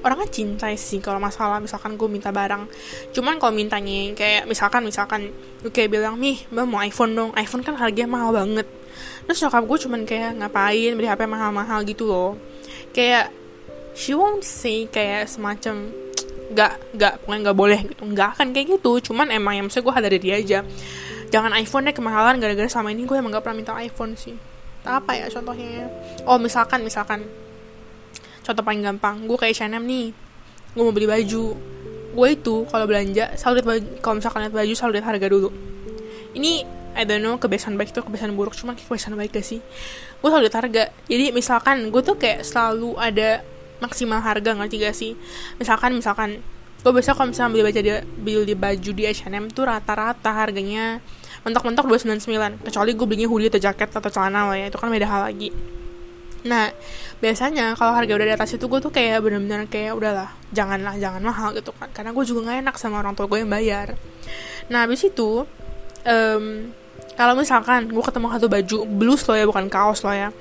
orangnya 0.00 0.28
cinta 0.32 0.66
sih 0.76 0.98
kalau 0.98 1.20
masalah 1.20 1.60
misalkan 1.60 1.94
gue 1.96 2.08
minta 2.08 2.32
barang. 2.32 2.66
Cuman 3.12 3.36
kalau 3.36 3.52
mintanya 3.52 4.16
kayak 4.16 4.48
misalkan 4.48 4.84
misalkan 4.84 5.32
gue 5.60 5.72
kayak 5.72 5.92
bilang 5.92 6.16
nih 6.16 6.40
mbak 6.48 6.64
mau 6.66 6.80
iPhone 6.80 7.12
dong. 7.12 7.30
iPhone 7.36 7.62
kan 7.64 7.76
harganya 7.76 8.08
mahal 8.08 8.32
banget. 8.32 8.66
Terus 9.28 9.38
nyokap 9.46 9.62
gue 9.68 9.78
cuman 9.86 10.00
kayak 10.08 10.30
ngapain 10.42 10.92
beli 10.96 11.08
HP 11.08 11.22
mahal-mahal? 11.28 11.84
gitu 11.86 12.08
loh. 12.08 12.34
Kayak 12.90 13.30
she 13.94 14.16
won't 14.16 14.42
say 14.42 14.88
kayak 14.88 15.28
semacam 15.28 15.92
gak 16.50 16.82
gak 16.98 17.22
pokoknya 17.22 17.40
gak 17.52 17.58
boleh 17.58 17.80
gitu. 17.86 18.02
Nggak 18.02 18.28
akan 18.36 18.46
kayak 18.56 18.66
gitu. 18.80 19.12
Cuman 19.12 19.30
emang 19.30 19.54
yang 19.54 19.64
maksudnya 19.70 19.86
gue 19.86 19.94
dari 20.10 20.18
dia 20.18 20.34
aja. 20.40 20.60
Jangan 21.30 21.54
iPhone 21.62 21.86
deh 21.86 21.94
kemahalan 21.94 22.42
gara-gara 22.42 22.66
sama 22.66 22.90
ini 22.90 23.06
gue 23.06 23.14
emang 23.14 23.30
gak 23.30 23.44
pernah 23.46 23.58
minta 23.62 23.74
iPhone 23.78 24.18
sih. 24.18 24.34
Apa 24.82 25.12
ya 25.14 25.28
contohnya? 25.28 25.86
Oh 26.24 26.40
misalkan 26.40 26.82
misalkan 26.82 27.28
contoh 28.40 28.62
paling 28.64 28.82
gampang 28.82 29.28
gue 29.28 29.36
kayak 29.36 29.56
H&M 29.56 29.84
nih 29.84 30.30
gue 30.74 30.82
mau 30.82 30.94
beli 30.94 31.06
baju. 31.10 31.44
Gue 32.10 32.28
itu 32.34 32.66
kalau 32.66 32.84
belanja 32.90 33.34
selalu 33.38 33.54
lihat 33.62 33.66
kalau 34.02 34.14
misalkan 34.18 34.40
lihat 34.46 34.54
baju 34.54 34.72
selalu 34.74 34.92
lihat 34.98 35.06
harga 35.06 35.26
dulu. 35.30 35.48
Ini 36.34 36.52
I 36.94 37.06
don't 37.06 37.22
know 37.22 37.38
kebiasaan 37.38 37.78
baik 37.78 37.94
itu 37.94 38.02
kebiasaan 38.02 38.34
buruk 38.34 38.54
cuma 38.58 38.74
kebiasaan 38.74 39.14
baik 39.14 39.34
gak 39.34 39.46
sih? 39.46 39.62
Gue 40.18 40.28
selalu 40.30 40.50
lihat 40.50 40.56
harga. 40.58 40.84
Jadi 41.06 41.24
misalkan 41.34 41.90
gue 41.90 42.02
tuh 42.02 42.18
kayak 42.18 42.42
selalu 42.46 42.98
ada 42.98 43.42
maksimal 43.78 44.18
harga 44.22 44.50
ngerti 44.58 44.76
gak 44.82 44.96
sih? 44.96 45.14
Misalkan 45.58 45.94
misalkan 45.94 46.42
gue 46.80 46.92
biasa 46.94 47.12
kalau 47.12 47.28
misalnya 47.30 47.50
beli 47.52 47.64
baju 47.66 47.80
di, 47.82 47.92
beli 48.24 48.54
baju 48.56 48.90
di 48.94 49.02
H&M 49.04 49.44
tuh 49.52 49.68
rata-rata 49.68 50.30
harganya 50.32 50.98
mentok-mentok 51.44 51.88
299 51.88 52.68
kecuali 52.68 52.90
gue 52.96 53.06
belinya 53.08 53.28
hoodie 53.28 53.48
atau 53.48 53.60
jaket 53.60 53.88
atau 53.92 54.10
celana 54.12 54.48
lah 54.48 54.56
ya 54.56 54.68
itu 54.68 54.76
kan 54.76 54.92
beda 54.92 55.08
hal 55.08 55.24
lagi 55.28 55.52
nah 56.40 56.72
biasanya 57.20 57.76
kalau 57.76 57.92
harga 57.92 58.12
udah 58.16 58.26
di 58.26 58.34
atas 58.34 58.56
itu 58.56 58.64
gue 58.64 58.80
tuh 58.80 58.88
kayak 58.88 59.20
bener-bener 59.20 59.68
kayak 59.68 59.92
udahlah 59.92 60.32
janganlah 60.50 60.96
jangan 60.96 61.20
mahal 61.20 61.52
gitu 61.52 61.70
kan. 61.76 61.92
Karena 61.92 62.10
gue 62.16 62.24
juga 62.24 62.40
nggak 62.48 62.58
enak 62.64 62.76
sama 62.80 63.00
orang 63.04 63.12
tua 63.12 63.28
gue 63.28 63.44
yang 63.44 63.52
bayar. 63.52 63.92
Nah 64.72 64.88
habis 64.88 65.04
itu 65.04 65.44
um, 66.08 66.44
kalau 67.14 67.34
misalkan 67.36 67.92
gue 67.92 68.04
ketemu 68.04 68.26
satu 68.32 68.46
baju 68.48 68.78
blus 68.88 69.22
lo 69.28 69.34
ya 69.36 69.44
bukan 69.44 69.68
kaos 69.68 70.00
lo 70.00 70.12
ya 70.12 70.32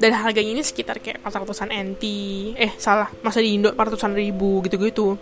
dan 0.00 0.16
harganya 0.16 0.56
ini 0.56 0.64
sekitar 0.64 0.96
kayak 0.96 1.20
400-an 1.20 1.68
NT 1.68 2.04
eh 2.56 2.72
salah 2.80 3.12
masa 3.20 3.44
di 3.44 3.52
Indo 3.52 3.76
400-an 3.76 4.16
ribu 4.16 4.64
gitu-gitu 4.64 5.20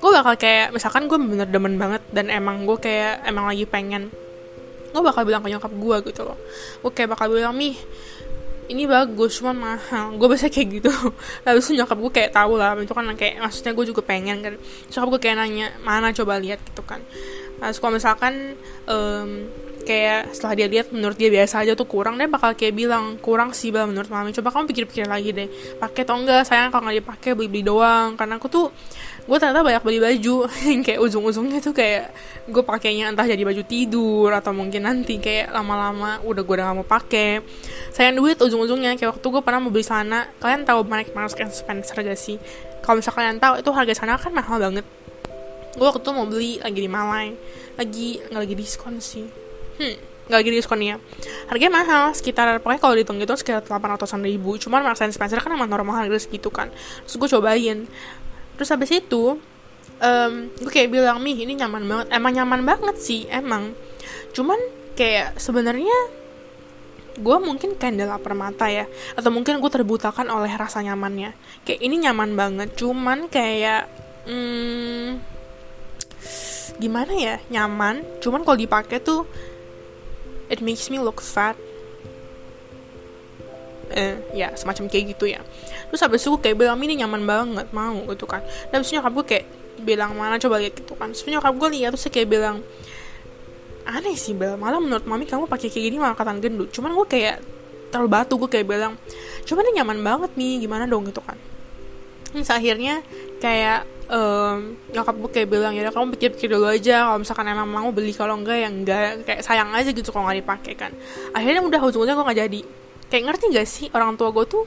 gue 0.00 0.10
bakal 0.10 0.38
kayak 0.38 0.70
misalkan 0.70 1.10
gue 1.10 1.18
bener 1.18 1.50
demen 1.50 1.74
banget 1.74 2.02
dan 2.14 2.30
emang 2.30 2.62
gue 2.62 2.78
kayak 2.78 3.26
emang 3.26 3.50
lagi 3.50 3.66
pengen 3.66 4.06
gue 4.90 5.02
bakal 5.02 5.22
bilang 5.22 5.42
ke 5.42 5.48
nyokap 5.54 5.70
gue 5.70 5.96
gitu 6.10 6.26
loh. 6.26 6.38
Gue 6.82 6.90
kayak 6.90 7.14
bakal 7.14 7.30
bilang 7.30 7.54
mih 7.54 7.78
ini 8.70 8.86
bagus 8.86 9.42
cuma 9.42 9.50
mahal. 9.50 10.14
Gue 10.14 10.30
biasa 10.30 10.46
kayak 10.46 10.68
gitu. 10.78 10.90
Habis 11.46 11.66
itu 11.66 11.82
nyokap 11.82 11.98
gue 11.98 12.12
kayak 12.14 12.30
tahu 12.30 12.54
lah 12.54 12.78
itu 12.78 12.94
kan 12.94 13.04
kayak 13.18 13.42
maksudnya 13.42 13.74
gue 13.74 13.84
juga 13.90 14.02
pengen 14.06 14.38
kan. 14.46 14.54
Nyokap 14.94 15.08
gue 15.10 15.20
kayak 15.26 15.36
nanya 15.42 15.66
mana 15.82 16.14
coba 16.14 16.38
lihat? 16.38 16.62
Gitu 16.62 16.82
kan. 16.86 17.02
Nah, 17.58 17.74
kalau 17.74 17.92
misalkan 17.98 18.56
um, 18.88 19.50
kayak 19.84 20.30
setelah 20.36 20.54
dia 20.54 20.68
lihat 20.70 20.94
menurut 20.94 21.16
dia 21.18 21.32
biasa 21.32 21.64
aja 21.66 21.72
tuh 21.74 21.88
kurang 21.88 22.14
dia 22.20 22.30
bakal 22.30 22.54
kayak 22.54 22.74
bilang 22.76 23.18
kurang 23.18 23.50
sih 23.56 23.74
bal 23.74 23.90
menurut 23.90 24.06
mami. 24.12 24.30
Coba 24.30 24.54
kamu 24.54 24.70
pikir-pikir 24.70 25.06
lagi 25.10 25.34
deh 25.34 25.48
pakai 25.80 26.06
atau 26.06 26.16
enggak 26.20 26.46
sayang 26.46 26.70
kalau 26.70 26.88
nggak 26.88 27.02
dipakai 27.02 27.30
beli-beli 27.34 27.66
doang. 27.66 28.14
Karena 28.14 28.38
aku 28.38 28.46
tuh 28.46 28.66
gue 29.26 29.36
ternyata 29.36 29.60
banyak 29.60 29.82
beli 29.84 29.98
baju 30.00 30.36
yang 30.70 30.82
kayak 30.86 31.00
ujung-ujungnya 31.02 31.60
tuh 31.60 31.74
kayak 31.76 32.14
gue 32.48 32.62
pakainya 32.64 33.12
entah 33.12 33.26
jadi 33.26 33.42
baju 33.42 33.62
tidur 33.66 34.30
atau 34.32 34.52
mungkin 34.54 34.86
nanti 34.86 35.20
kayak 35.20 35.52
lama-lama 35.52 36.22
udah 36.24 36.42
gue 36.42 36.54
udah 36.54 36.64
gak 36.70 36.76
mau 36.76 36.86
pakai. 36.86 37.30
Sayang 37.92 38.16
duit 38.20 38.38
ujung-ujungnya 38.38 38.94
kayak 38.94 39.18
waktu 39.18 39.26
gue 39.26 39.42
pernah 39.42 39.60
mau 39.64 39.70
beli 39.74 39.86
sana 39.86 40.30
kalian 40.38 40.62
tahu 40.64 40.86
Mark 40.86 41.10
Marks 41.12 41.36
and 41.36 41.52
Spencer 41.52 42.00
gak 42.00 42.18
sih? 42.18 42.38
Kalau 42.80 42.96
misalnya 42.96 43.16
kalian 43.18 43.36
tahu 43.42 43.54
itu 43.60 43.70
harga 43.74 43.94
sana 43.98 44.16
kan 44.16 44.32
mahal 44.32 44.56
banget. 44.62 44.86
Gue 45.74 45.86
waktu 45.86 46.02
itu 46.02 46.10
mau 46.10 46.26
beli 46.26 46.52
lagi 46.58 46.80
di 46.80 46.90
Malai. 46.90 47.28
Lagi 47.78 48.20
nggak 48.28 48.40
lagi 48.44 48.54
diskon 48.58 48.98
sih 49.00 49.49
hmm 49.80 50.10
nggak 50.30 50.46
lagi 50.46 50.50
diskon 50.54 50.78
ya 50.78 50.96
harganya 51.50 51.82
mahal 51.82 52.14
sekitar 52.14 52.62
pokoknya 52.62 52.78
kalau 52.78 52.94
dihitung 52.94 53.18
gitu 53.18 53.34
sekitar 53.34 53.66
800an 53.66 54.22
ribu. 54.22 54.54
Cuman 54.54 54.86
Marks 54.86 55.02
and 55.02 55.10
Spencer 55.10 55.42
kan 55.42 55.50
emang 55.50 55.66
normal 55.66 56.06
harga 56.06 56.22
segitu 56.22 56.46
kan. 56.54 56.70
Terus 57.02 57.18
gue 57.18 57.28
cobain. 57.34 57.78
Terus 58.54 58.68
habis 58.70 58.94
itu 58.94 59.34
um, 59.98 60.32
gue 60.46 60.70
kayak 60.70 60.94
bilang 60.94 61.18
nih 61.26 61.42
ini 61.42 61.58
nyaman 61.58 61.82
banget. 61.82 62.06
Emang 62.14 62.32
nyaman 62.38 62.62
banget 62.62 62.96
sih 63.02 63.26
emang. 63.26 63.74
Cuman 64.30 64.62
kayak 64.94 65.42
sebenarnya 65.42 66.22
gue 67.18 67.36
mungkin 67.42 67.74
kayak 67.74 68.06
lapar 68.06 68.38
mata 68.38 68.70
ya. 68.70 68.86
Atau 69.18 69.34
mungkin 69.34 69.58
gue 69.58 69.70
terbutakan 69.74 70.30
oleh 70.30 70.54
rasa 70.54 70.78
nyamannya. 70.86 71.34
Kayak 71.66 71.80
ini 71.82 72.06
nyaman 72.06 72.38
banget 72.38 72.78
cuman 72.78 73.26
kayak 73.26 73.90
hmm, 74.30 75.18
gimana 76.78 77.12
ya 77.18 77.42
nyaman. 77.50 78.22
Cuman 78.22 78.46
kalau 78.46 78.54
dipakai 78.54 79.02
tuh 79.02 79.26
it 80.50 80.60
makes 80.60 80.90
me 80.90 80.98
look 80.98 81.22
fat. 81.22 81.54
Eh 83.90 84.18
ya 84.34 84.52
semacam 84.58 84.90
kayak 84.90 85.04
gitu 85.16 85.30
ya. 85.30 85.40
Terus 85.90 86.00
habis 86.02 86.22
itu 86.26 86.34
kayak 86.38 86.58
bilang 86.58 86.78
ini 86.82 87.00
nyaman 87.00 87.22
banget 87.24 87.66
mau 87.70 88.02
gitu 88.10 88.26
kan. 88.26 88.42
Dan 88.70 88.82
habis 88.82 88.90
nyokap 88.90 89.12
gue 89.14 89.24
kayak 89.24 89.46
bilang 89.80 90.12
mana 90.18 90.36
coba 90.36 90.58
lihat 90.58 90.74
gitu 90.74 90.94
kan. 90.98 91.14
Terus 91.14 91.26
nyokap 91.30 91.54
gue 91.54 91.68
lihat 91.78 91.90
terus 91.94 92.10
kayak 92.10 92.28
bilang 92.28 92.60
aneh 93.86 94.14
sih 94.18 94.34
Bel. 94.34 94.58
Malah 94.58 94.82
menurut 94.82 95.06
mami 95.06 95.24
kamu 95.24 95.46
pakai 95.46 95.70
kayak 95.70 95.84
gini 95.90 95.96
malah 95.96 96.18
katan 96.18 96.42
gendut. 96.42 96.68
Cuman 96.74 96.92
gue 96.94 97.06
kayak 97.06 97.38
terlalu 97.90 98.08
batu 98.08 98.38
gue 98.38 98.46
kayak 98.46 98.66
bilang 98.70 98.94
cuman 99.44 99.62
ini 99.66 99.82
nyaman 99.82 99.98
banget 100.00 100.30
nih 100.38 100.62
gimana 100.62 100.86
dong 100.86 101.10
gitu 101.10 101.18
kan 101.20 101.34
terus 102.30 102.50
akhirnya 102.50 103.02
kayak 103.42 103.86
um, 104.10 104.74
nyokap 104.94 105.14
gue 105.16 105.30
kayak 105.30 105.48
bilang 105.50 105.72
ya 105.74 105.90
kamu 105.90 106.14
pikir-pikir 106.18 106.50
dulu 106.50 106.70
aja 106.70 107.10
kalau 107.10 107.18
misalkan 107.22 107.46
emang 107.46 107.68
mau 107.70 107.88
beli 107.90 108.14
kalau 108.14 108.38
enggak 108.38 108.58
ya 108.62 108.68
enggak. 108.68 109.26
Kayak 109.26 109.40
sayang 109.46 109.70
aja 109.74 109.90
gitu 109.90 110.10
kalau 110.10 110.26
nggak 110.30 110.38
dipakai 110.42 110.72
kan. 110.78 110.92
Akhirnya 111.34 111.62
udah 111.62 111.80
ujung-ujungnya 111.82 112.14
gue 112.18 112.26
nggak 112.26 112.40
jadi. 112.46 112.60
Kayak 113.10 113.24
ngerti 113.26 113.44
gak 113.50 113.68
sih 113.68 113.86
orang 113.90 114.14
tua 114.14 114.30
gue 114.30 114.46
tuh 114.46 114.64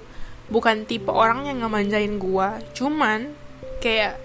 bukan 0.52 0.84
tipe 0.84 1.08
orang 1.08 1.48
yang 1.48 1.64
ngemanjain 1.64 2.20
gue 2.20 2.48
cuman 2.76 3.32
kayak 3.80 4.20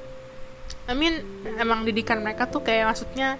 I 0.90 0.94
mean 0.96 1.22
emang 1.60 1.86
didikan 1.86 2.24
mereka 2.24 2.50
tuh 2.50 2.64
kayak 2.64 2.90
maksudnya 2.90 3.38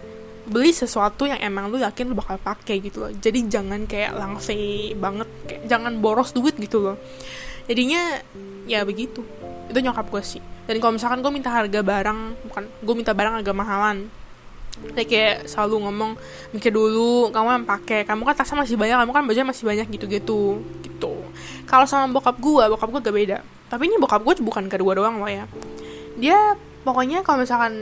beli 0.48 0.72
sesuatu 0.72 1.28
yang 1.28 1.40
emang 1.44 1.68
lu 1.68 1.76
yakin 1.76 2.08
lu 2.08 2.16
bakal 2.16 2.40
pakai 2.40 2.80
gitu 2.80 3.04
loh. 3.04 3.12
Jadi 3.12 3.52
jangan 3.52 3.84
kayak 3.84 4.16
langsung 4.16 4.56
banget 4.96 5.28
kayak 5.44 5.62
jangan 5.68 5.92
boros 6.00 6.32
duit 6.32 6.56
gitu 6.56 6.80
loh. 6.80 6.96
Jadinya 7.68 8.20
ya 8.64 8.84
begitu 8.84 9.24
itu 9.68 9.78
nyokap 9.78 10.06
gue 10.08 10.22
sih. 10.24 10.42
Dan 10.64 10.80
kalau 10.82 10.96
misalkan 10.96 11.20
gue 11.20 11.32
minta 11.32 11.52
harga 11.52 11.80
barang 11.80 12.20
bukan 12.48 12.62
gue 12.82 12.94
minta 12.96 13.12
barang 13.12 13.44
agak 13.44 13.54
mahalan. 13.56 14.08
Kayak, 14.94 15.08
kayak 15.10 15.36
selalu 15.50 15.90
ngomong 15.90 16.10
mikir 16.54 16.70
dulu 16.70 17.30
kamu 17.30 17.62
yang 17.62 17.66
pakai. 17.68 18.00
Kamu 18.08 18.22
kan 18.24 18.34
tasnya 18.36 18.62
masih 18.62 18.76
banyak 18.80 18.96
kamu 19.00 19.12
kan 19.12 19.22
bajunya 19.28 19.46
masih 19.48 19.64
banyak 19.64 19.86
gitu-gitu. 19.92 20.60
Gitu. 20.82 21.14
Kalau 21.68 21.84
sama 21.84 22.08
bokap 22.10 22.36
gue 22.40 22.64
bokap 22.68 22.88
gue 22.90 23.00
gak 23.04 23.16
beda. 23.16 23.38
Tapi 23.68 23.82
ini 23.86 23.96
bokap 24.00 24.24
gue 24.24 24.34
bukan 24.40 24.66
kedua 24.66 24.96
doang 24.96 25.20
loh 25.20 25.30
ya. 25.30 25.44
Dia 26.18 26.56
pokoknya 26.82 27.20
kalau 27.20 27.44
misalkan 27.44 27.72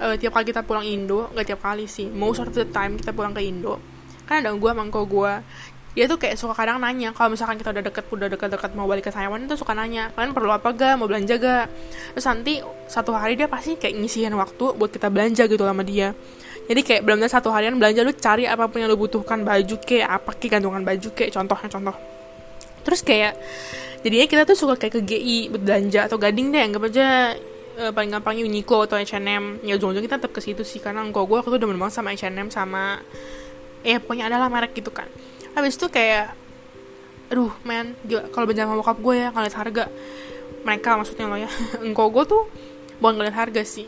uh, 0.00 0.16
tiap 0.16 0.32
kali 0.34 0.44
kita 0.48 0.64
pulang 0.64 0.82
Indo 0.82 1.28
gak 1.36 1.46
tiap 1.46 1.60
kali 1.62 1.84
sih 1.84 2.08
most 2.08 2.40
of 2.40 2.50
the 2.50 2.66
time 2.72 2.96
kita 2.96 3.12
pulang 3.12 3.36
ke 3.36 3.44
Indo 3.44 3.78
kan 4.24 4.40
ada 4.40 4.50
gue 4.54 4.70
mangko 4.72 5.04
gue 5.06 5.32
dia 5.90 6.06
tuh 6.06 6.22
kayak 6.22 6.38
suka 6.38 6.54
kadang 6.54 6.78
nanya 6.78 7.10
kalau 7.10 7.34
misalkan 7.34 7.58
kita 7.58 7.74
udah 7.74 7.82
deket 7.82 8.04
udah 8.06 8.28
deket-deket 8.30 8.70
mau 8.78 8.86
balik 8.86 9.10
ke 9.10 9.12
Taiwan 9.12 9.42
itu 9.42 9.58
suka 9.58 9.74
nanya 9.74 10.14
kalian 10.14 10.30
perlu 10.30 10.54
apa 10.54 10.70
ga? 10.70 10.94
Mau 10.94 11.10
belanja 11.10 11.34
ga? 11.34 11.66
Terus 12.14 12.26
nanti 12.30 12.62
satu 12.86 13.10
hari 13.10 13.34
dia 13.34 13.50
pasti 13.50 13.74
kayak 13.74 13.98
ngisihin 13.98 14.34
waktu 14.38 14.78
buat 14.78 14.90
kita 14.94 15.10
belanja 15.10 15.50
gitu 15.50 15.66
sama 15.66 15.82
dia. 15.82 16.14
Jadi 16.70 16.80
kayak 16.86 17.02
belum 17.02 17.26
satu 17.26 17.50
harian 17.50 17.74
belanja 17.74 18.06
lu 18.06 18.14
cari 18.14 18.46
apa 18.46 18.70
pun 18.70 18.78
yang 18.78 18.94
lu 18.94 18.94
butuhkan 18.94 19.42
baju 19.42 19.74
kayak 19.82 20.22
apa 20.22 20.30
kayak 20.38 20.62
gantungan 20.62 20.86
baju 20.86 21.08
kayak 21.10 21.34
contohnya 21.34 21.66
contoh 21.66 21.96
terus 22.84 23.00
kayak 23.04 23.36
jadinya 24.00 24.26
kita 24.26 24.42
tuh 24.48 24.56
suka 24.56 24.74
kayak 24.80 25.00
ke 25.00 25.00
GI 25.04 25.38
belanja 25.52 26.08
atau 26.08 26.16
gading 26.16 26.52
deh 26.52 26.62
anggap 26.64 26.82
aja 26.88 27.36
uh, 27.76 27.92
paling 27.92 28.10
gampangnya 28.10 28.44
Uniqlo 28.48 28.88
atau 28.88 28.96
H&M 28.96 29.60
ya 29.64 29.76
ujung-ujung 29.76 30.04
kita 30.04 30.16
tetap 30.16 30.32
ke 30.32 30.40
situ 30.40 30.64
sih 30.64 30.80
karena 30.80 31.04
engkau 31.04 31.28
gue 31.28 31.38
aku 31.38 31.52
tuh 31.52 31.58
udah 31.60 31.68
banget 31.68 31.94
sama 31.94 32.16
H&M 32.16 32.48
sama 32.48 33.04
eh 33.84 33.96
pokoknya 34.00 34.32
adalah 34.32 34.48
merek 34.48 34.76
gitu 34.76 34.92
kan 34.92 35.08
habis 35.56 35.74
itu 35.76 35.86
kayak 35.90 36.34
aduh 37.30 37.54
men 37.62 37.94
kalau 38.34 38.44
belanja 38.44 38.66
sama 38.66 38.74
bokap 38.82 38.98
gue 38.98 39.14
ya 39.14 39.28
ngeliat 39.30 39.54
harga. 39.54 39.84
Mereka 40.60 40.88
maksudnya 40.98 41.24
lo 41.30 41.36
ya 41.38 41.50
engkau 41.86 42.10
gue 42.10 42.24
tuh 42.26 42.42
bukan 42.98 43.22
ngeliat 43.22 43.36
harga 43.36 43.62
sih. 43.62 43.86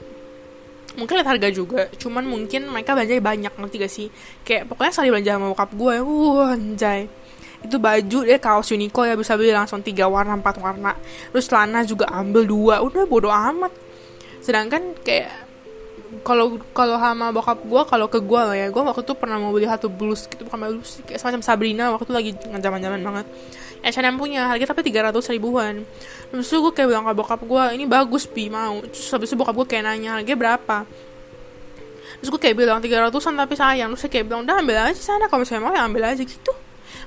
Mungkin 0.92 1.14
lihat 1.20 1.28
harga 1.36 1.48
juga 1.48 1.88
cuman 1.96 2.24
mungkin 2.28 2.68
mereka 2.68 2.92
belanja 2.92 3.16
banyak 3.18 3.52
ngerti 3.56 3.76
gak 3.80 3.92
sih? 3.92 4.08
Kayak 4.44 4.68
pokoknya 4.68 4.92
sekali 4.92 5.08
belanja 5.10 5.32
sama 5.36 5.46
bokap 5.52 5.70
gue 5.74 5.94
uh 6.00 6.40
anjay. 6.52 7.00
Itu 7.62 7.78
baju 7.78 8.18
dia 8.26 8.38
kaos 8.42 8.74
Uniqlo 8.74 9.06
ya 9.06 9.14
bisa 9.14 9.38
beli 9.38 9.54
langsung 9.54 9.80
tiga 9.80 10.10
warna 10.10 10.34
empat 10.34 10.58
warna. 10.58 10.98
Terus 11.30 11.46
celana 11.46 11.86
juga 11.86 12.10
ambil 12.10 12.44
dua 12.46 12.74
udah 12.82 13.06
bodo 13.06 13.30
amat. 13.30 13.72
Sedangkan 14.42 14.98
kayak 15.06 15.51
kalau 16.20 16.60
kalau 16.76 17.00
sama 17.00 17.32
bokap 17.32 17.64
gue 17.64 17.82
kalau 17.88 18.04
ke 18.12 18.20
gue 18.20 18.36
lah 18.36 18.52
ya 18.52 18.68
gue 18.68 18.82
waktu 18.84 19.00
itu 19.00 19.16
pernah 19.16 19.40
mau 19.40 19.48
beli 19.48 19.64
satu 19.64 19.88
blus 19.88 20.28
gitu 20.28 20.44
bukan 20.44 20.76
blus 20.76 21.00
kayak 21.08 21.16
semacam 21.16 21.40
Sabrina 21.40 21.84
waktu 21.88 22.04
itu 22.04 22.12
lagi 22.12 22.30
zaman 22.60 22.80
zaman 22.84 23.00
banget. 23.00 23.26
H&M 23.82 24.14
punya 24.14 24.46
harga 24.46 24.70
tapi 24.70 24.84
tiga 24.86 25.08
ratus 25.08 25.32
ribuan. 25.32 25.82
Terus 26.30 26.52
gue 26.52 26.72
kayak 26.76 26.88
bilang 26.92 27.02
ke 27.08 27.16
bokap 27.16 27.40
gue 27.40 27.64
ini 27.74 27.88
bagus 27.88 28.28
pi 28.28 28.52
mau. 28.52 28.78
Terus 28.84 29.08
habis 29.08 29.32
itu 29.32 29.36
bokap 29.40 29.56
gue 29.56 29.66
kayak 29.66 29.88
nanya 29.88 30.20
harganya 30.20 30.38
berapa? 30.38 30.76
Terus 32.20 32.28
gue 32.28 32.40
kayak 32.44 32.56
bilang 32.60 32.78
tiga 32.84 33.02
ratusan 33.02 33.32
tapi 33.34 33.56
sayang. 33.56 33.96
Terus 33.96 34.06
saya 34.06 34.12
kayak 34.12 34.24
bilang 34.28 34.44
udah 34.44 34.56
ambil 34.60 34.76
aja 34.86 35.00
sana 35.00 35.26
kalau 35.26 35.42
misalnya 35.42 35.62
mau 35.64 35.74
ya 35.74 35.82
ambil 35.88 36.12
aja 36.12 36.22
gitu. 36.22 36.52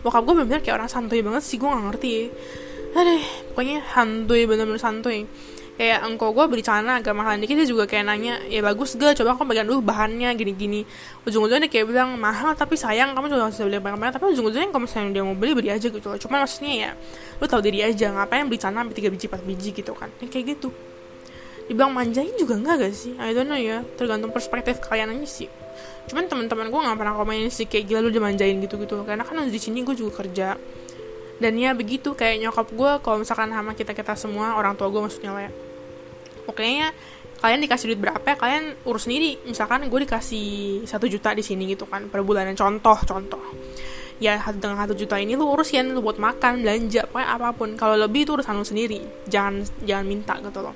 Bokap 0.01 0.25
gue 0.25 0.33
bener-bener 0.35 0.61
kayak 0.65 0.75
orang 0.81 0.89
santuy 0.91 1.21
banget 1.23 1.43
sih 1.45 1.55
gue 1.61 1.69
gak 1.69 1.83
ngerti. 1.93 2.11
Ya 2.17 2.27
Aduh, 2.95 3.23
pokoknya 3.53 3.77
santuy 3.91 4.41
bener-bener 4.43 4.81
santuy 4.81 5.29
kayak 5.75 6.07
engkau 6.07 6.31
gue 6.31 6.45
beli 6.47 6.63
celana 6.63 7.03
agak 7.03 7.11
mahal 7.11 7.35
dikit 7.35 7.59
dia 7.59 7.67
juga 7.67 7.83
kayak 7.83 8.07
nanya 8.07 8.39
ya 8.47 8.63
bagus 8.63 8.95
gak? 8.95 9.19
Coba 9.19 9.35
aku 9.35 9.43
bagian 9.43 9.67
dulu 9.67 9.83
bahannya 9.83 10.31
gini-gini. 10.39 10.87
Ujung-ujungnya 11.27 11.67
dia 11.67 11.71
kayak 11.71 11.85
bilang 11.91 12.15
mahal 12.15 12.55
tapi 12.55 12.79
sayang 12.79 13.11
kamu 13.11 13.27
juga 13.27 13.51
harus 13.51 13.59
beli 13.59 13.79
banyak-banyak 13.83 14.13
tapi 14.15 14.25
ujung-ujungnya 14.31 14.71
kalau 14.71 14.83
misalnya 14.87 15.11
dia 15.11 15.23
mau 15.27 15.35
beli 15.35 15.51
beli 15.51 15.69
aja 15.75 15.87
gitu 15.91 16.07
loh. 16.07 16.15
Cuma 16.15 16.39
maksudnya 16.39 16.73
ya 16.73 16.91
lu 17.43 17.45
tau 17.51 17.59
diri 17.59 17.83
aja 17.83 18.07
ngapain 18.15 18.47
beli 18.47 18.55
celana 18.55 18.87
tiga 18.87 19.11
biji 19.11 19.27
empat 19.27 19.43
biji 19.43 19.69
gitu 19.75 19.91
kan? 19.91 20.07
Ya, 20.23 20.31
kayak 20.31 20.45
gitu. 20.55 20.71
Dibilang 21.67 21.91
manjain 21.91 22.31
juga 22.39 22.55
enggak 22.55 22.75
gak 22.87 22.93
sih? 22.95 23.11
I 23.19 23.35
don't 23.35 23.51
know 23.51 23.59
ya 23.59 23.83
tergantung 23.99 24.31
perspektif 24.31 24.79
kalian 24.79 25.11
aja 25.11 25.27
sih. 25.27 25.51
Cuman 26.07 26.31
teman-teman 26.31 26.71
gue 26.71 26.79
nggak 26.87 26.97
pernah 27.03 27.19
komen 27.19 27.51
sih 27.51 27.67
kayak 27.67 27.83
gila 27.91 27.99
lu 28.07 28.15
dimanjain 28.15 28.55
gitu 28.63 28.79
gitu 28.79 29.03
karena 29.03 29.27
kan 29.27 29.43
di 29.43 29.59
sini 29.59 29.83
gue 29.83 29.91
juga 29.91 30.23
kerja. 30.23 30.55
Dan 31.35 31.59
ya 31.59 31.75
begitu 31.75 32.15
kayak 32.15 32.47
nyokap 32.47 32.71
gue 32.71 32.91
kalau 33.03 33.19
misalkan 33.19 33.51
sama 33.51 33.75
kita 33.75 33.91
kita 33.91 34.15
semua 34.15 34.55
orang 34.55 34.79
tua 34.79 34.87
gue 34.87 35.03
maksudnya 35.03 35.35
lah 35.35 35.43
ya 35.51 35.64
pokoknya 36.45 36.93
kalian 37.45 37.61
dikasih 37.61 37.93
duit 37.93 38.01
berapa 38.01 38.23
ya 38.25 38.35
kalian 38.39 38.63
urus 38.87 39.05
sendiri. 39.05 39.37
Misalkan 39.45 39.85
gue 39.85 39.99
dikasih 40.07 40.81
satu 40.87 41.05
juta 41.05 41.35
di 41.35 41.43
sini 41.43 41.69
gitu 41.69 41.85
kan 41.85 42.07
per 42.07 42.25
bulan 42.25 42.49
contoh 42.55 42.97
contoh. 43.05 43.43
Ya 44.17 44.39
dengan 44.55 44.79
satu 44.79 44.95
juta 44.95 45.19
ini 45.19 45.35
lu 45.35 45.43
urusin 45.51 45.91
lu 45.91 45.99
buat 45.99 46.15
makan 46.15 46.63
belanja 46.63 47.05
pokoknya 47.11 47.27
apa 47.27 47.49
pun. 47.51 47.75
Kalau 47.75 47.99
lebih 47.99 48.23
itu 48.23 48.33
urusan 48.33 48.55
lu 48.55 48.65
sendiri. 48.65 49.03
Jangan 49.27 49.61
jangan 49.83 50.05
minta 50.07 50.33
gitu 50.39 50.59
loh. 50.63 50.75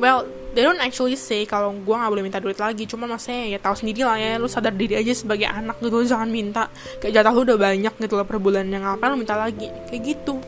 Well 0.00 0.24
they 0.56 0.64
don't 0.64 0.80
actually 0.80 1.20
say 1.20 1.44
kalau 1.44 1.70
gue 1.76 1.94
nggak 1.94 2.10
boleh 2.10 2.24
minta 2.24 2.40
duit 2.40 2.56
lagi. 2.56 2.88
Cuma 2.88 3.04
maksudnya 3.04 3.52
ya 3.52 3.58
tahu 3.60 3.76
sendiri 3.76 4.02
lah 4.02 4.16
ya 4.16 4.40
lu 4.40 4.48
sadar 4.48 4.72
diri 4.72 4.96
aja 4.96 5.12
sebagai 5.12 5.46
anak 5.46 5.78
gitu 5.84 6.02
jangan 6.08 6.32
minta. 6.32 6.72
Kayak 6.98 7.20
jatah 7.20 7.32
lu 7.36 7.44
udah 7.44 7.58
banyak 7.60 7.94
gitu 7.94 8.14
loh 8.16 8.24
per 8.24 8.40
bulan 8.40 8.66
yang 8.72 8.88
ngapain 8.88 9.12
lu 9.12 9.20
minta 9.20 9.36
lagi? 9.36 9.68
Kayak 9.92 10.02
gitu. 10.02 10.40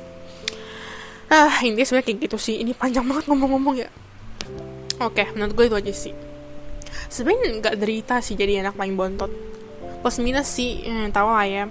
Ah 1.28 1.60
intinya 1.60 1.84
sebenarnya 1.84 2.08
kayak 2.08 2.18
gitu 2.24 2.36
sih. 2.40 2.64
Ini 2.64 2.72
panjang 2.72 3.04
banget 3.04 3.28
ngomong-ngomong 3.28 3.76
ya 3.84 3.92
oke 5.00 5.14
okay, 5.14 5.26
menurut 5.35 5.52
gue 5.54 5.64
itu 5.70 5.76
aja 5.76 5.92
sih. 5.94 6.14
Sebenarnya 7.11 7.61
nggak 7.61 7.76
derita 7.78 8.16
sih 8.22 8.35
jadi 8.38 8.64
anak 8.66 8.78
paling 8.78 8.94
bontot. 8.94 9.30
Plus 10.02 10.16
minus 10.20 10.50
sih 10.52 10.85
hmm, 10.85 11.11
tahu 11.14 11.28
lah 11.30 11.46
ya. 11.46 11.64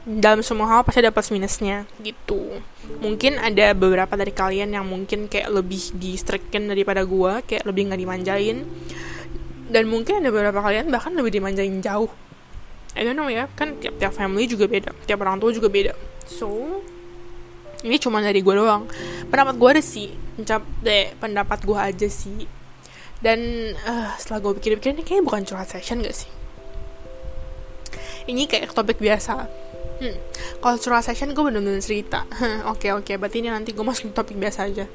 Dalam 0.00 0.40
semua 0.40 0.66
hal 0.66 0.80
pasti 0.82 1.04
ada 1.04 1.12
plus 1.12 1.28
minusnya 1.28 1.84
gitu. 2.00 2.60
Mungkin 3.04 3.36
ada 3.36 3.76
beberapa 3.76 4.16
dari 4.16 4.32
kalian 4.32 4.72
yang 4.72 4.88
mungkin 4.88 5.28
kayak 5.28 5.52
lebih 5.52 5.92
di 5.96 6.16
daripada 6.72 7.04
gue 7.04 7.32
kayak 7.44 7.64
lebih 7.68 7.92
nggak 7.92 8.00
dimanjain. 8.00 8.64
Dan 9.70 9.86
mungkin 9.86 10.24
ada 10.24 10.34
beberapa 10.34 10.58
kalian 10.64 10.90
bahkan 10.90 11.14
lebih 11.14 11.38
dimanjain 11.38 11.78
jauh. 11.84 12.10
I 12.98 13.06
don't 13.06 13.14
know 13.14 13.30
ya 13.30 13.46
kan 13.54 13.78
tiap 13.78 14.02
tiap 14.02 14.10
family 14.10 14.50
juga 14.50 14.66
beda 14.66 14.90
tiap 15.06 15.22
orang 15.22 15.38
tua 15.38 15.54
juga 15.54 15.70
beda. 15.70 15.94
So 16.26 16.82
ini 17.80 17.96
cuma 17.96 18.20
dari 18.20 18.44
gue 18.44 18.54
doang. 18.54 18.84
Pendapat 19.32 19.54
gue 19.56 19.68
ada 19.72 19.82
sih. 19.82 20.12
Pencap 20.36 20.62
deh 20.84 21.16
pendapat 21.16 21.58
gue 21.64 21.78
aja 21.78 22.08
sih. 22.08 22.44
Dan 23.20 23.40
uh, 23.84 24.12
setelah 24.16 24.40
gue 24.40 24.52
pikir-pikir 24.60 24.96
ini 24.96 25.04
kayaknya 25.04 25.24
bukan 25.24 25.42
curhat 25.44 25.68
session 25.68 26.00
gak 26.00 26.16
sih? 26.16 26.30
Ini 28.28 28.48
kayak 28.48 28.72
topik 28.72 29.00
biasa. 29.00 29.48
Hmm. 30.00 30.16
kalau 30.64 30.80
curhat 30.80 31.04
session 31.04 31.36
gue 31.36 31.44
bener-bener 31.44 31.84
cerita. 31.84 32.24
Oke 32.72 32.88
oke. 32.88 32.88
Okay, 32.88 32.90
okay, 32.96 33.14
berarti 33.20 33.44
ini 33.44 33.52
nanti 33.52 33.76
gue 33.76 33.84
masuk 33.84 34.16
topik 34.16 34.36
biasa 34.36 34.68
aja. 34.68 34.88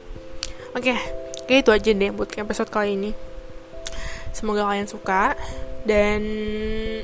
Oke. 0.73 0.93
Okay, 0.93 0.97
kayak 1.45 1.59
itu 1.61 1.71
aja 1.73 1.91
deh 1.93 2.09
buat 2.09 2.29
episode 2.33 2.69
kali 2.73 2.97
ini. 2.97 3.11
Semoga 4.33 4.65
kalian 4.65 4.89
suka. 4.89 5.37
Dan 5.85 6.25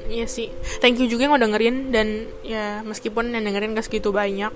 ya 0.10 0.26
sih. 0.26 0.50
Thank 0.82 0.98
you 0.98 1.06
juga 1.06 1.30
yang 1.30 1.38
udah 1.38 1.46
dengerin. 1.46 1.94
Dan 1.94 2.26
ya 2.42 2.82
meskipun 2.82 3.30
yang 3.30 3.46
dengerin 3.46 3.78
gak 3.78 3.86
segitu 3.86 4.10
banyak 4.10 4.50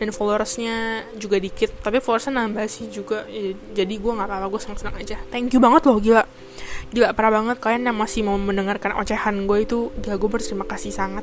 dan 0.00 0.08
followersnya 0.10 1.06
juga 1.14 1.38
dikit 1.38 1.70
tapi 1.78 2.02
followersnya 2.02 2.34
nambah 2.34 2.66
sih 2.66 2.90
juga. 2.90 3.22
Jadi 3.76 3.94
gue 3.98 4.12
nggak 4.12 4.28
apa-apa 4.28 4.46
gue 4.50 4.60
senang-senang 4.60 4.96
aja. 4.98 5.16
Thank 5.30 5.54
you 5.54 5.60
banget 5.62 5.86
loh 5.86 5.98
gila. 6.02 6.24
Gila 6.90 7.14
parah 7.14 7.38
banget. 7.40 7.56
Kalian 7.62 7.88
yang 7.88 7.96
masih 7.96 8.26
mau 8.26 8.36
mendengarkan 8.36 8.98
ocehan 8.98 9.46
gue 9.46 9.58
itu 9.62 9.94
gila 10.02 10.18
gue 10.18 10.30
berterima 10.30 10.66
kasih 10.66 10.90
sangat. 10.90 11.22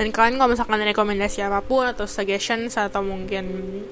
Dan 0.00 0.16
kalian 0.16 0.40
kalau 0.40 0.56
misalkan 0.56 0.80
rekomendasi 0.80 1.44
apa 1.44 1.60
pun 1.60 1.84
atau 1.84 2.08
suggestions 2.08 2.80
atau 2.80 3.04
mungkin 3.04 3.44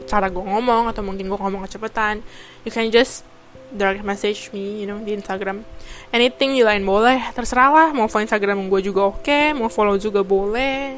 cara 0.08 0.32
gue 0.32 0.40
ngomong 0.40 0.88
atau 0.88 1.04
mungkin 1.04 1.28
gue 1.28 1.36
ngomong 1.36 1.68
kecepatan 1.68 2.24
you 2.64 2.72
can 2.72 2.88
just 2.88 3.28
direct 3.76 4.00
message 4.00 4.48
me 4.56 4.80
you 4.80 4.88
know 4.88 4.96
di 5.04 5.12
Instagram. 5.12 5.68
Anything 6.08 6.56
di 6.56 6.64
lain 6.64 6.82
boleh 6.88 7.20
terserah 7.36 7.68
lah. 7.68 7.88
Mau 7.92 8.08
follow 8.08 8.24
Instagram 8.24 8.72
gue 8.72 8.80
juga 8.80 9.12
oke 9.12 9.20
okay, 9.20 9.52
mau 9.52 9.68
follow 9.68 10.00
juga 10.00 10.24
boleh. 10.24 10.96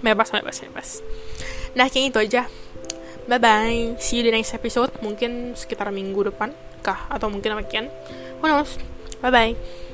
Bebas 0.00 0.30
bebas 0.30 0.56
bebas 0.62 0.88
Nah, 1.76 1.92
kayak 1.92 2.16
itu 2.16 2.18
aja. 2.18 2.42
Bye-bye. 3.28 4.00
See 4.00 4.18
you 4.18 4.24
di 4.24 4.32
next 4.32 4.56
episode. 4.56 4.90
Mungkin 5.04 5.52
sekitar 5.52 5.92
minggu 5.92 6.32
depan 6.32 6.56
kah? 6.80 7.04
Atau 7.12 7.28
mungkin 7.28 7.52
apa 7.52 7.62
Who 8.40 8.46
knows? 8.48 8.80
Bye-bye. 9.20 9.85